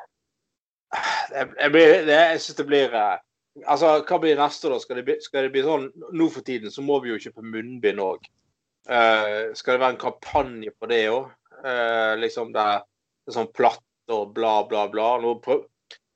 [1.30, 3.18] det, det blir, det, Jeg syns det blir eh,
[3.66, 4.78] Altså, hva blir neste, da?
[4.82, 7.44] Skal det, bli, skal det bli sånn Nå for tiden så må vi jo kjøpe
[7.44, 8.28] munnbind òg.
[8.88, 11.26] skal det være en kampanje på det òg?
[12.22, 12.84] liksom det er,
[13.26, 15.08] det er sånn platt og bla, bla, bla.
[15.20, 15.64] Nå prøv,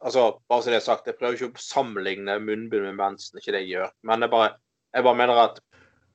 [0.05, 3.57] altså, bare så det er sagt, jeg prøver ikke å sammenligne munnbind med mensen, ikke
[3.57, 3.93] det jeg gjør.
[4.09, 4.53] Men jeg bare,
[4.95, 5.61] jeg bare mener at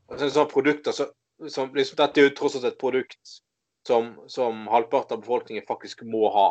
[0.07, 1.09] altså, sånne produkter så,
[1.53, 3.37] som, liksom, Dette er jo tross alt et produkt
[3.87, 6.49] som, som halvparten av befolkningen faktisk må ha.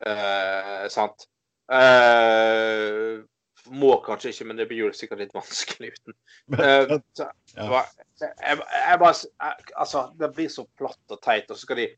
[0.00, 1.26] Uh, sant?
[1.70, 3.20] Eh,
[3.68, 6.16] må kanskje ikke, men det blir jo sikkert litt vanskelig uten.
[6.60, 7.82] Uh, så, Ja.
[8.20, 11.88] jeg, jeg bare jeg, Altså, det blir så platt og teit, og så skal de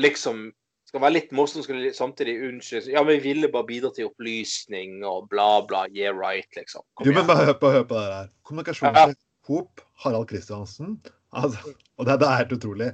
[0.00, 0.50] liksom
[0.88, 4.10] skal være litt morsomt, skal de samtidig unnskylde Ja, men vi ville bare bidra til
[4.10, 5.86] opplysning og bla, bla.
[5.88, 6.84] Yeah, right, liksom.
[6.94, 8.28] Kom Jo, men bare hør på, hør på det her.
[8.44, 9.16] Kommunikasjonssjef
[9.46, 10.98] Coop, Harald Kristiansen.
[11.32, 12.90] Altså, og det, det er helt utrolig.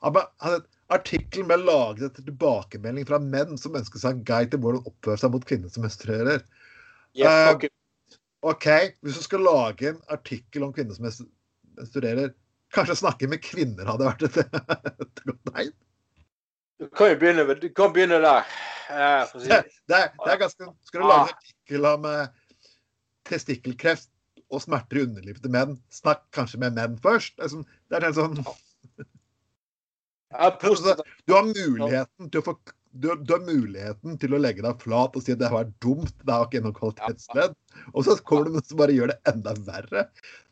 [0.00, 0.24] Ba-
[0.88, 5.20] Artikkelen ble laget etter tilbakemelding fra menn som ønsker seg en guide til hvordan oppføre
[5.20, 6.40] seg mot kvinner som menstruerer.
[7.16, 7.68] Yeah, uh.
[8.48, 8.66] OK,
[9.02, 11.08] hvis du skal lage en artikkel om kvinner som
[11.88, 12.32] studerer
[12.74, 14.36] kanskje snakke med kvinner hadde vært et,
[15.04, 15.72] et godt tegn?
[16.78, 18.52] Du kan jo begynne, du kan begynne der.
[18.88, 19.48] Eh, si.
[19.48, 22.28] Det, det, er, det er ganske Skal du lage en artikkel om eh,
[23.28, 24.10] testikkelkreft
[24.48, 27.34] og smerter i underlivet til menn, snakk kanskje med menn først.
[27.36, 28.38] Det er, sånn, det er en sånn
[31.26, 32.54] Du har muligheten til å få
[32.92, 36.14] du, du har muligheten til å legge deg flat og si at det var dumt,
[36.24, 37.54] det har ikke noe kvalitetsledd.
[37.92, 40.06] Og så kommer det noen som bare gjør det enda verre.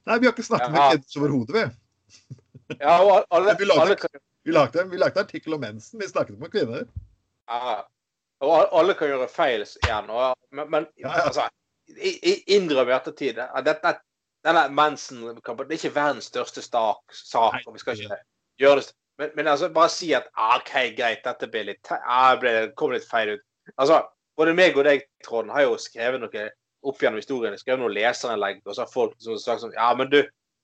[0.07, 0.91] Nei, vi har ikke snakket med Ja.
[0.95, 2.77] kids overhodet, vi.
[2.81, 3.97] Ja, og alle, Vi lagde, alle
[4.47, 6.87] Vi lagde, vi lagde artikkel om mensen, vi snakket med kvinner.
[7.49, 7.87] ja,
[8.41, 10.11] og alle kan gjøre feil igjen.
[10.11, 11.25] Og, men men Ja, ja.
[11.31, 11.49] altså,
[12.47, 13.39] innrøm i ettertid
[14.47, 18.19] denne mensen Det er ikke verdens største sak, sak og vi skal ikke
[18.61, 22.35] gjøre det men, men altså, bare si at ah, OK, greit, dette ble litt ah,
[22.41, 23.45] ble, det kom litt feil ut.
[23.77, 24.03] Altså,
[24.39, 26.49] både meg og deg, Trond, har jo skrevet noe
[26.87, 27.57] opp gjennom historien.
[27.59, 30.21] Skrevet noen leserinnlegg, og så har folk som sagt sånn Ja, men du,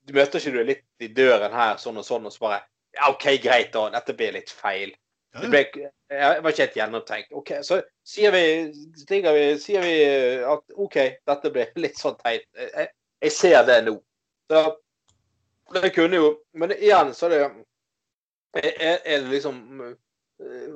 [0.06, 2.60] du møter ikke du litt i døren her, sånn og sånn, og så bare
[2.92, 3.88] Ja, OK, greit, da.
[3.94, 4.92] Dette ble litt feil.
[5.32, 5.62] Det ble,
[6.12, 7.30] jeg var ikke helt gjennomtenkt.
[7.32, 8.44] OK, så sier vi,
[9.08, 9.94] vi, sier vi
[10.44, 10.98] at OK,
[11.30, 12.44] dette ble litt sånn teit.
[12.58, 12.90] Jeg,
[13.24, 13.96] jeg ser det nå.
[14.52, 14.66] Så
[15.72, 17.44] det kunne jo Men igjen så er det
[18.60, 19.98] er, er det liksom eh,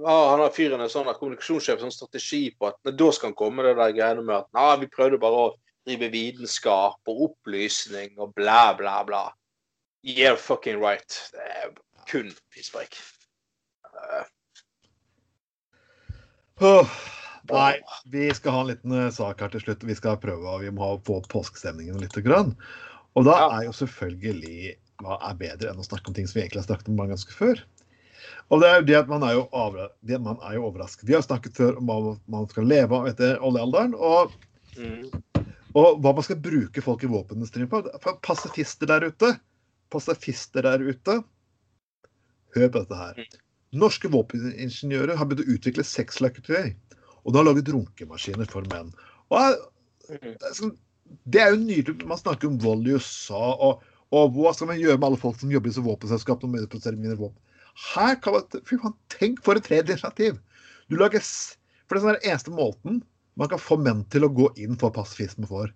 [0.06, 3.66] har han der fyren en sånn kommunikasjonssjef sånn strategi på at da skal han komme
[3.66, 5.50] det der greiene med at nei, vi prøvde bare å
[5.86, 9.26] drive vitenskap og opplysning og bla, bla, bla.
[10.06, 11.18] Yeah, fucking right.
[11.34, 12.98] Det er kun pisspreik.
[13.96, 14.24] Uh.
[16.62, 16.98] Oh,
[17.50, 17.74] nei,
[18.08, 19.84] vi skal ha en liten eh, sak her til slutt.
[19.84, 22.16] Vi skal prøve, vi må få få påskestemningen litt.
[22.24, 22.54] Grann.
[23.16, 26.44] Og da er jo selvfølgelig hva er bedre enn å snakke om ting som vi
[26.44, 27.62] egentlig har snakket om mange ganske før.
[28.50, 31.06] Og det er jo det at man er jo, avra, det man er jo overrasket.
[31.08, 34.34] Vi har snakket før om hva man skal leve av etter oljealderen, og,
[34.78, 35.42] mm.
[35.74, 37.82] og hva man skal bruke folk i våpenindustrien på.
[38.26, 39.34] Pasifister der ute,
[39.92, 41.20] pasifister der ute,
[42.56, 43.22] hør på dette her.
[43.76, 46.74] Norske våpeningeniører har begynt å utvikle sexleketøy,
[47.26, 48.94] og de har laget runkemaskiner for menn.
[49.34, 49.72] Og
[50.06, 50.36] Mm.
[50.38, 50.78] det sånn-
[51.26, 52.06] det er jo nydelig.
[52.06, 53.82] Man snakker om vold i USA, og,
[54.16, 56.98] og hva skal man gjøre med alle folk som jobber i våpenselskap og må produsere
[56.98, 57.38] mine våpen?
[57.92, 60.38] Her kan man, fy faen, Tenk for et tredje initiativ!
[60.88, 63.02] Du lager, for det er sånn den eneste måten
[63.36, 65.72] man kan få menn til å gå inn for pasifisme for.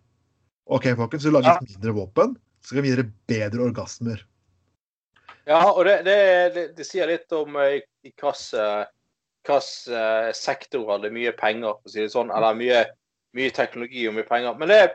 [0.71, 1.65] OK, folkens, du lager ja.
[1.67, 4.23] mindre våpen, så kan vi gi dere bedre orgasmer.
[5.49, 6.17] Ja, og det, det,
[6.55, 9.61] det, det sier litt om i, i hvilke
[10.37, 12.33] sektorer det er mye penger, for å si det sånn.
[12.33, 12.85] Eller mye,
[13.37, 14.57] mye teknologi og mye penger.
[14.61, 14.95] Men det er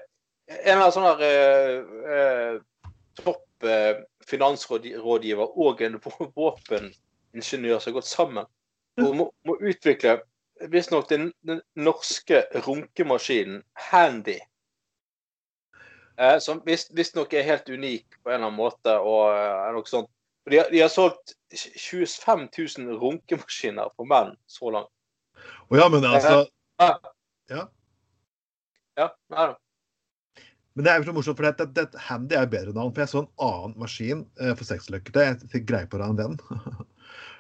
[0.72, 2.58] en av sånne uh, eh,
[3.20, 8.46] topp eh, finansrådgiver og en våpeningeniør som har gått sammen
[9.02, 10.22] og må, må utvikle
[10.72, 14.38] visstnok den, den norske runkemaskinen Handy.
[16.18, 18.98] Eh, som visst- visstnok er helt unik på en eller annen måte.
[19.00, 20.10] og eh, noe sånt.
[20.46, 22.48] De har, de har solgt 25
[22.78, 24.92] 000 runkemaskiner for menn så langt.
[25.72, 26.46] Og ja, men altså
[28.96, 29.56] Ja, nei da.
[30.76, 32.92] Men det er jo så morsomt, for det, det, Handy er jo bedre navn.
[32.92, 35.22] For jeg så en annen maskin uh, for sexleketøy.
[35.24, 36.86] Jeg fikk greie på det av en venn.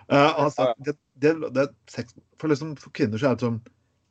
[0.05, 0.51] Eh, han
[0.85, 3.55] det, det, det, sex, for, liksom, for kvinner så er det sånn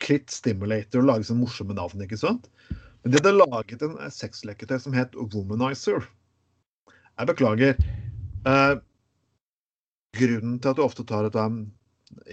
[0.03, 2.49] klitt stimulator og lage sånne morsomme navn, ikke sant?
[3.05, 6.03] Men de hadde laget en eh, sexleketøy som het Womanizer.
[7.14, 7.79] Jeg beklager.
[8.43, 8.81] Uh,
[10.18, 11.62] grunnen til at du ofte tar et um,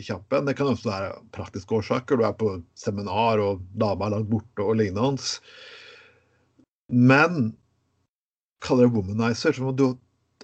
[0.01, 2.17] kjapp en, det kan også være praktiske årsaker.
[2.17, 5.29] Du er på seminar, og dama er langt borte og lignende.
[6.91, 7.51] Men
[8.61, 9.91] kaller det womanizer, som du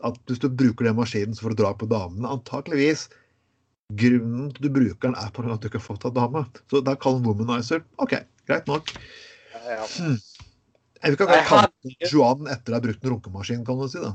[0.06, 2.30] at hvis du bruker den maskinen, får du dra på damene.
[2.30, 3.08] Antakeligvis
[3.98, 6.44] grunnen til du bruker den, er på at du ikke har fått av dame.
[6.70, 7.82] Så da kaller den womanizer.
[8.04, 8.14] OK,
[8.50, 8.92] greit nok.
[9.56, 9.88] Ja, ja.
[10.98, 13.88] Jeg vil ikke akkurat kalle den Juan etter å ha brukt en runkemaskin, kan du
[13.92, 14.02] si.
[14.02, 14.14] da.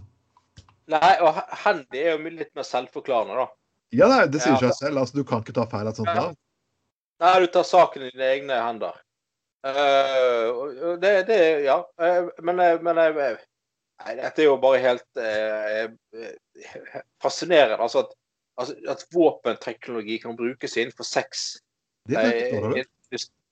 [0.93, 3.49] Nei, og Handy er jo litt mer selvforklarende, da.
[3.93, 4.71] Ja, det, det sier Ja.
[4.71, 5.03] seg selv.
[5.03, 6.37] altså Du kan ikke ta feil av et sånt navn.
[7.23, 8.97] Nei, du tar saken i dine egne hender.
[9.63, 11.79] Og det, det Ja.
[12.01, 13.37] Uh, men, eh, men uh,
[14.03, 15.21] Nei, dette er jo bare helt
[17.23, 17.77] fascinerende.
[17.79, 18.17] Altså at,
[18.59, 21.45] altså at våpenteknologi kan brukes innenfor sex.
[22.09, 22.83] Det eh,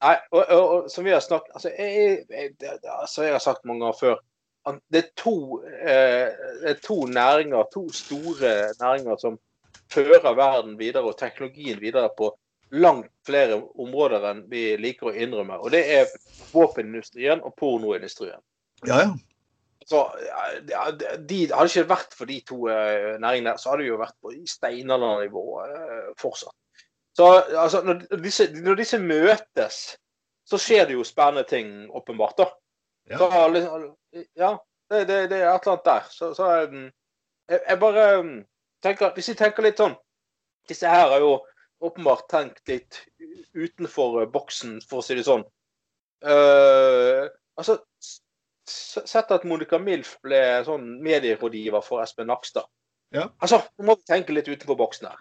[0.00, 2.52] Nei, og, og, og som vi har snakket altså jeg, jeg,
[2.88, 4.14] altså jeg har sagt mange ganger før
[4.92, 6.30] det er to, eh,
[6.62, 9.38] det er to næringer, to store næringer som
[9.92, 12.30] fører verden videre og teknologien videre på
[12.70, 15.58] langt flere områder enn vi liker å innrømme.
[15.58, 16.12] Og det er
[16.52, 18.40] våpenindustrien og pornoindustrien.
[18.86, 19.10] Ja, ja.
[19.90, 20.04] Så
[20.68, 23.98] ja, de, de, Hadde ikke vært for de to eh, næringene, så hadde vi jo
[23.98, 26.54] vært på steinaldernivå eh, fortsatt.
[27.16, 27.26] Så
[27.58, 29.80] altså, når disse, når disse møtes,
[30.46, 32.38] så skjer det jo spennende ting, åpenbart.
[32.38, 32.46] da.
[33.10, 33.18] Ja.
[33.18, 34.52] Så, ja,
[34.90, 36.06] det, det, det er et eller annet der.
[36.10, 36.86] Så, så um,
[37.50, 38.34] jeg, jeg bare um,
[38.82, 39.96] tenker Hvis vi tenker litt sånn
[40.70, 41.32] Disse her er jo
[41.81, 43.01] åpenbart tenkt litt
[43.57, 45.45] utenfor eh, boksen, for å si det sånn.
[46.20, 47.78] Uh, altså,
[48.68, 52.68] sett at Monica Milf ble sånn medierådgiver for Espen Nakstad.
[53.16, 53.26] Ja.
[53.43, 55.20] Altså, nå må vi tenke litt utenfor boksen her.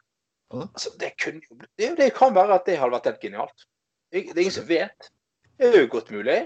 [0.53, 0.65] Ja.
[0.65, 3.67] Altså, det, kunne det, det kan være at det hadde vært helt genialt.
[4.11, 5.11] Det, det er ingen som vet.
[5.59, 6.39] Det er jo godt mulig.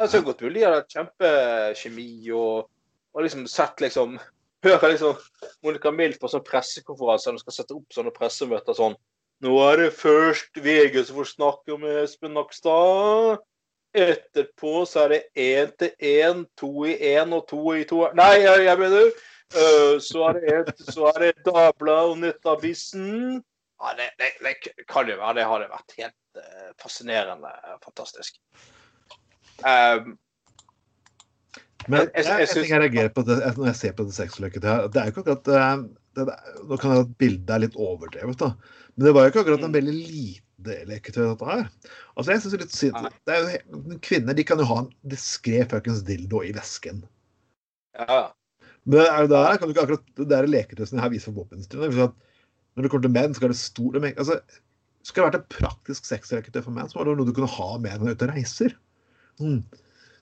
[0.00, 2.68] Det er godt mulig de hadde hatt kjempekjemi og,
[3.12, 4.20] og liksom sett liksom
[4.64, 5.16] Hører liksom
[5.64, 8.96] Monica Milf på sånn pressekonferanse når hun skal sette opp sånne pressemøter sånn
[9.40, 13.38] Nå er det først VG som får snakke om Espen Nakstad.
[13.96, 18.36] Etterpå så er det én til én, to i én og to i to Nei,
[18.44, 23.40] jeg, jeg mener øh, Så er det et, så er det Dagbladet og Nettavisen.
[23.80, 25.34] Ja, det, det, det kan jo være.
[25.40, 27.50] Det har vært helt eh, fascinerende.
[27.82, 28.36] Fantastisk.
[29.64, 30.18] Um,
[31.88, 34.14] Men Jeg- jeg- jeg, jeg jeg, jeg reagerer på det når jeg ser på det
[34.14, 34.86] sexløket her.
[34.86, 35.84] Det er jo ikke akkurat eh,
[36.16, 36.36] det, det,
[36.68, 38.52] Nå kan jeg at bildet er litt overdrevet, da.
[38.96, 39.76] Men det var jo ikke akkurat en Mm.
[39.78, 41.62] veldig lite leketøy, dette her.
[42.16, 45.62] Altså, jeg synes litt synd det er jo, Kvinner de kan jo ha en diskré
[45.70, 47.04] fuckings dildo i vesken.
[47.98, 48.30] ja.
[48.88, 51.44] Men det er jo der kan du ikke akkurat det der leketøyet her viser for
[51.44, 51.80] våpenindustrien.
[51.84, 52.12] det er
[52.76, 54.40] Når det kommer til menn, er det stor det altså,
[55.02, 57.78] Skulle det vært et praktisk sexleketøy for menn, så var det noe du kunne ha
[57.78, 58.76] med når du er ute og reiser.
[59.40, 59.64] Mm.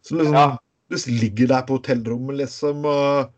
[0.02, 0.58] Så liksom, Ja.
[0.88, 3.32] Du ligger der på hotellrommet, liksom, og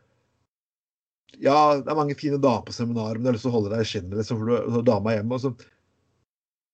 [1.39, 3.71] Ja, det er mange fine damer på seminar, men du har lyst til å holde
[3.75, 5.37] deg i skinnet, liksom, for du har dama hjemme.
[5.37, 5.53] Og så,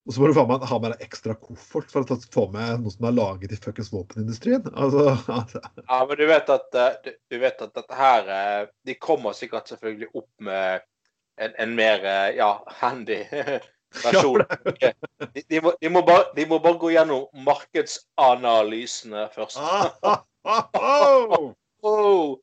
[0.07, 2.93] og så må du meg ha med deg ekstra koffert for å få med noe
[2.93, 4.67] som er laget i fuckings våpenindustrien.
[4.73, 8.95] Altså, altså Ja, men du vet at, eh, du, vet at dette her eh, De
[8.95, 10.85] kommer sikkert selvfølgelig opp med
[11.37, 13.19] en, en mer eh, ja, handy
[14.05, 14.43] versjon.
[14.63, 19.59] De, de, må, de, må bare, de må bare gå gjennom markedsanalysene først.
[19.59, 21.47] ah, ah, ah, ah.
[21.87, 22.37] Oh,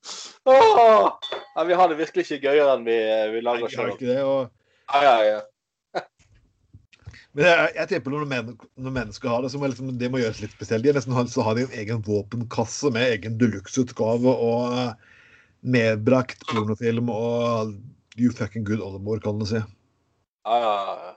[0.45, 1.11] oh.
[1.55, 2.97] Ja, vi har det virkelig ikke gøyere enn vi,
[3.35, 3.91] vi Nei, lager sjøl.
[4.25, 4.53] Og,
[4.93, 6.03] Ja, ja, ja.
[7.35, 10.21] men jeg, jeg tipper når men, når mennesker har det, så må liksom, det må
[10.23, 10.85] gjøres litt spesielt.
[10.87, 15.13] De nesten ha, så har de en egen våpenkasse med egen deluxe-utgave og eh,
[15.77, 17.75] medbrakt pornofilm og
[18.21, 19.61] you fucking good oldemor, kan du si.
[19.61, 20.75] ja, ja,
[21.09, 21.15] ja.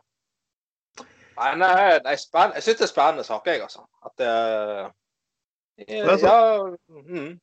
[1.37, 2.23] Nei, nei, nei jeg
[2.65, 3.83] syns det er spennende saker, jeg, altså.
[4.05, 4.87] At det er
[6.23, 6.39] Ja,
[6.89, 7.35] mm.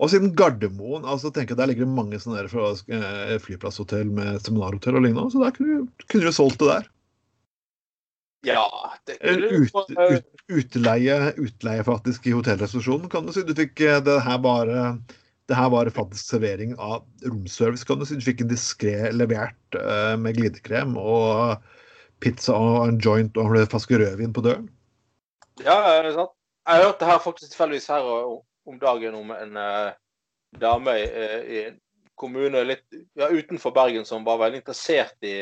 [0.00, 4.10] Og siden Gardermoen, altså tenker jeg der ligger det mange sånne der fra eh, flyplasshotell
[4.16, 6.90] med seminarhotell og lignende, så der kunne du, kunne du solgt det der.
[8.48, 8.64] ja
[9.06, 10.28] det kunne ut, du- ut,
[10.60, 13.44] utleie, utleie faktisk i hotellresepsjonen, kan du si.
[13.44, 14.84] Du fikk eh, det her bare
[15.50, 18.14] det her var faktisk servering av romservice, kan du si.
[18.20, 21.58] Du fikk en diskré levert uh, med glidekrem og
[22.22, 24.68] pizza og en joint og en flaske rødvin på døren.
[25.64, 25.74] Ja,
[26.04, 26.36] det er sant?
[26.70, 28.06] Jeg hørte her faktisk tilfeldigvis her
[28.70, 29.92] om dagen om en eh,
[30.60, 31.78] dame i, eh, i en
[32.20, 32.86] kommune litt
[33.18, 35.36] ja, utenfor Bergen som var veldig interessert i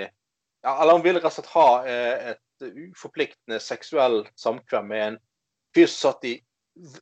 [0.62, 5.18] ja, Eller hun ville rett og slett ha eh, et uforpliktende seksuell samkvem med en
[5.76, 6.34] fyr som satt i,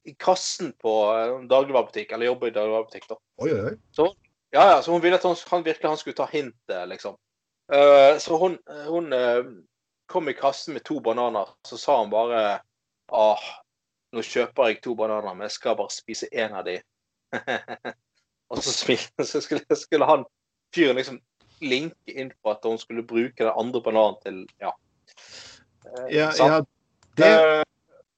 [0.04, 3.08] i kassen på eh, en dagligvarebutikk, eller jobber i dagligvarebutikk.
[3.08, 3.18] da.
[3.44, 4.10] Oi, oi, oi.
[4.54, 7.16] Ja, ja, så hun ville at han, han virkelig han skulle ta hintet, liksom.
[7.72, 9.42] Uh, så hun, hun uh,
[10.06, 12.60] kom i kassen med to bananer, så sa han bare
[13.12, 13.48] ah,
[14.16, 16.78] nå kjøper jeg to bananer, men jeg skal bare spise én av de.
[18.50, 18.96] og så,
[19.30, 20.26] så skulle, skulle han
[20.74, 21.20] fyren liksom
[21.64, 24.74] linke inn på at hun skulle bruke den andre bananen til ja.
[25.86, 26.60] Eh, Ja, ja,
[27.16, 27.62] det, Eh,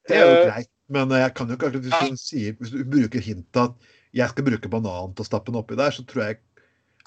[0.08, 2.72] det er jo eh, greit, men jeg kan jo ikke akkurat hvis du, sier, hvis
[2.74, 6.04] du bruker hintet at jeg skal bruke bananen til å stappe den oppi der, så
[6.08, 6.40] tror jeg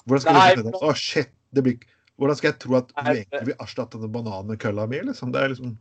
[0.02, 1.82] Hvordan skal Nei, du oh, shit, det blir
[2.18, 5.00] Hvordan skal jeg tro at du egentlig vil erstatte denne bananen med kølla mi?
[5.06, 5.32] Liksom?
[5.34, 5.74] Det er liksom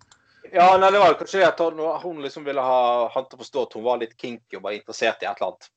[0.54, 3.42] Ja, nei, det var kanskje det at hun, hun liksom ville ha han til å
[3.44, 5.70] forstå at hun var litt kinky og var interessert i et eller annet.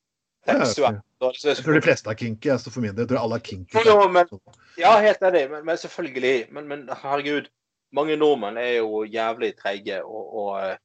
[0.47, 0.65] Ja, ok.
[0.67, 1.03] Seksuelt.
[1.21, 2.51] Så- så- Jeg tror de fleste er kinky.
[2.51, 3.85] Altså for min del jeg tror alle er kinky.
[3.87, 4.29] Jo, men-
[4.77, 6.51] Ja, helt enig, men, men selvfølgelig.
[6.53, 7.47] Men, men herregud,
[7.93, 10.79] mange nordmenn er jo jævlig treige og, og,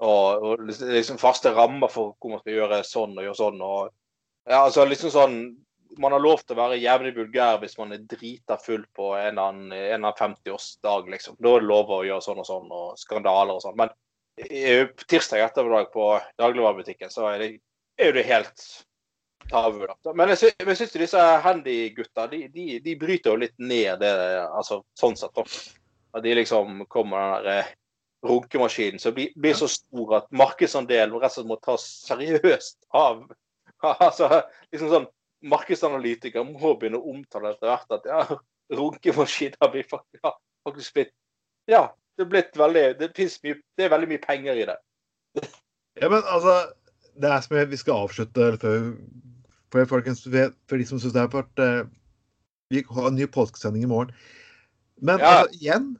[0.00, 3.62] og, og liksom faste rammer for hvor man skal gjøre sånn og gjøre sånn.
[3.62, 3.90] Og,
[4.48, 5.38] ja, altså liksom sånn
[6.02, 9.38] Man har lov til å være jævlig vulgær hvis man er drita full på en
[9.38, 11.38] eller annen, en 50-årsdag, liksom.
[11.40, 13.78] Da er det lov å gjøre sånn og sånn, og skandaler og sånn.
[13.80, 13.94] Men
[14.36, 17.48] på tirsdag ettermiddag på dagligvarebutikken, så er det,
[17.96, 18.66] er det helt
[19.48, 19.86] tabu.
[19.86, 20.12] Da.
[20.12, 24.12] Men jeg, sy syns disse handy-gutta de, de, de bryter jo litt ned det,
[24.46, 25.34] altså sånn sett.
[25.36, 25.44] da.
[26.16, 27.74] At de liksom kommer den der eh,
[28.26, 33.26] runkemaskinen som blir, blir så stor at markedsandelen rett og slett må tas seriøst av.
[34.08, 34.42] altså,
[34.72, 35.08] liksom sånn
[35.46, 38.38] Markedsanalytikere må begynne å omtale etter hvert at ja,
[38.80, 40.32] runkemaskiner blir faktisk, ja,
[40.66, 41.14] faktisk blitt
[41.70, 41.82] Ja,
[42.16, 43.12] det er blitt veldig det,
[43.44, 44.78] mye, det er veldig mye penger i det.
[46.00, 46.56] Ja, men altså
[47.16, 48.82] Det er som jeg, vi skal avslutte før
[49.72, 51.86] for, folkens, for de som syns det har vært eh,
[52.70, 54.12] Vi har en ny påskesending i morgen.
[55.00, 55.42] Men Ja.
[55.42, 55.94] altså, igjen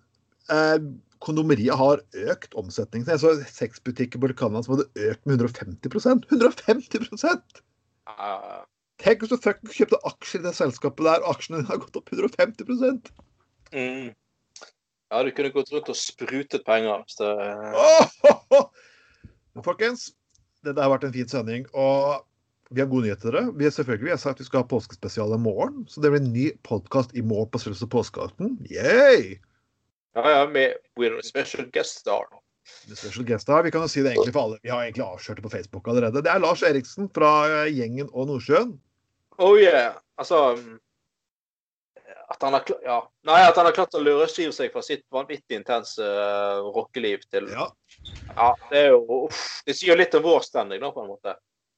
[0.53, 0.79] Eh,
[1.25, 3.09] kondomeriet har økt omsetningen.
[3.11, 7.63] Jeg så sexbutikker på Canada som hadde økt med 150% 150
[8.07, 8.65] Ja,
[9.03, 12.13] Tenk hvis du fucking kjøpte aksjer i det selskapet der, og aksjene har gått opp
[12.13, 12.65] 150
[13.73, 14.07] mm.
[15.13, 17.33] ja, du kunne gått rundt og sprutet penger det
[17.77, 18.63] Åh!
[19.57, 20.11] Men folkens,
[20.65, 21.69] dette har vært en fin sending.
[21.73, 22.25] Og
[22.75, 23.53] vi har gode nyheter til dere.
[23.57, 25.85] Vi har selvfølgelig vi har sagt vi skal ha påskespesial i morgen.
[25.89, 28.57] Så det blir en ny podkast i morgen på Strømsø påskeaften.
[28.73, 29.37] Yay!
[30.17, 32.29] Ja, ja, med a special guest star.
[32.89, 33.63] The special guest her.
[33.63, 34.59] Vi kan jo si det egentlig for alle.
[34.65, 36.25] Vi har egentlig avslørt det på Facebook allerede.
[36.25, 38.75] Det er Lars Eriksen fra eh, Gjengen og Nordsjøen.
[39.39, 39.97] Oh yeah.
[40.17, 40.79] Altså mm,
[42.29, 43.13] at han har, ja.
[43.23, 47.47] Nei, at han har klart å løsrive seg fra sitt vanvittig intense uh, rockeliv til
[47.53, 47.69] Ja.
[48.35, 51.37] Ja, det er jo uff, Det sier litt om vår standing, da, på en måte.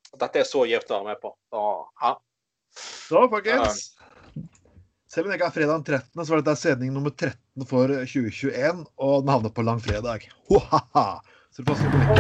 [0.08, 1.34] At dette er så gjevt å være med på.
[1.52, 2.14] Ja.
[2.78, 3.84] Så folkens.
[5.08, 7.92] Selv om det ikke er fredag den 13., så var dette sending nummer 13 for
[7.92, 10.28] 2021, og den havner på langfredag.
[10.52, 11.06] Ho-ha-ha!
[11.52, 12.16] Så du passer på lykken.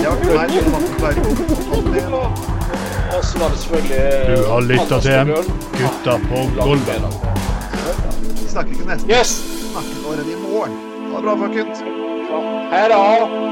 [0.00, 2.63] Jeg har vært her, Matten Berg.
[3.16, 5.28] Og så var det selvfølgelig Du har lytta til en
[5.78, 7.02] Gutta på gulvet.
[8.42, 9.10] Vi snakker ikke nesten.
[9.10, 9.30] Yes!
[9.62, 10.72] Vi snakker allerede i morgen.
[11.10, 11.78] Ha det bra, folkens.
[12.72, 13.43] Hei da!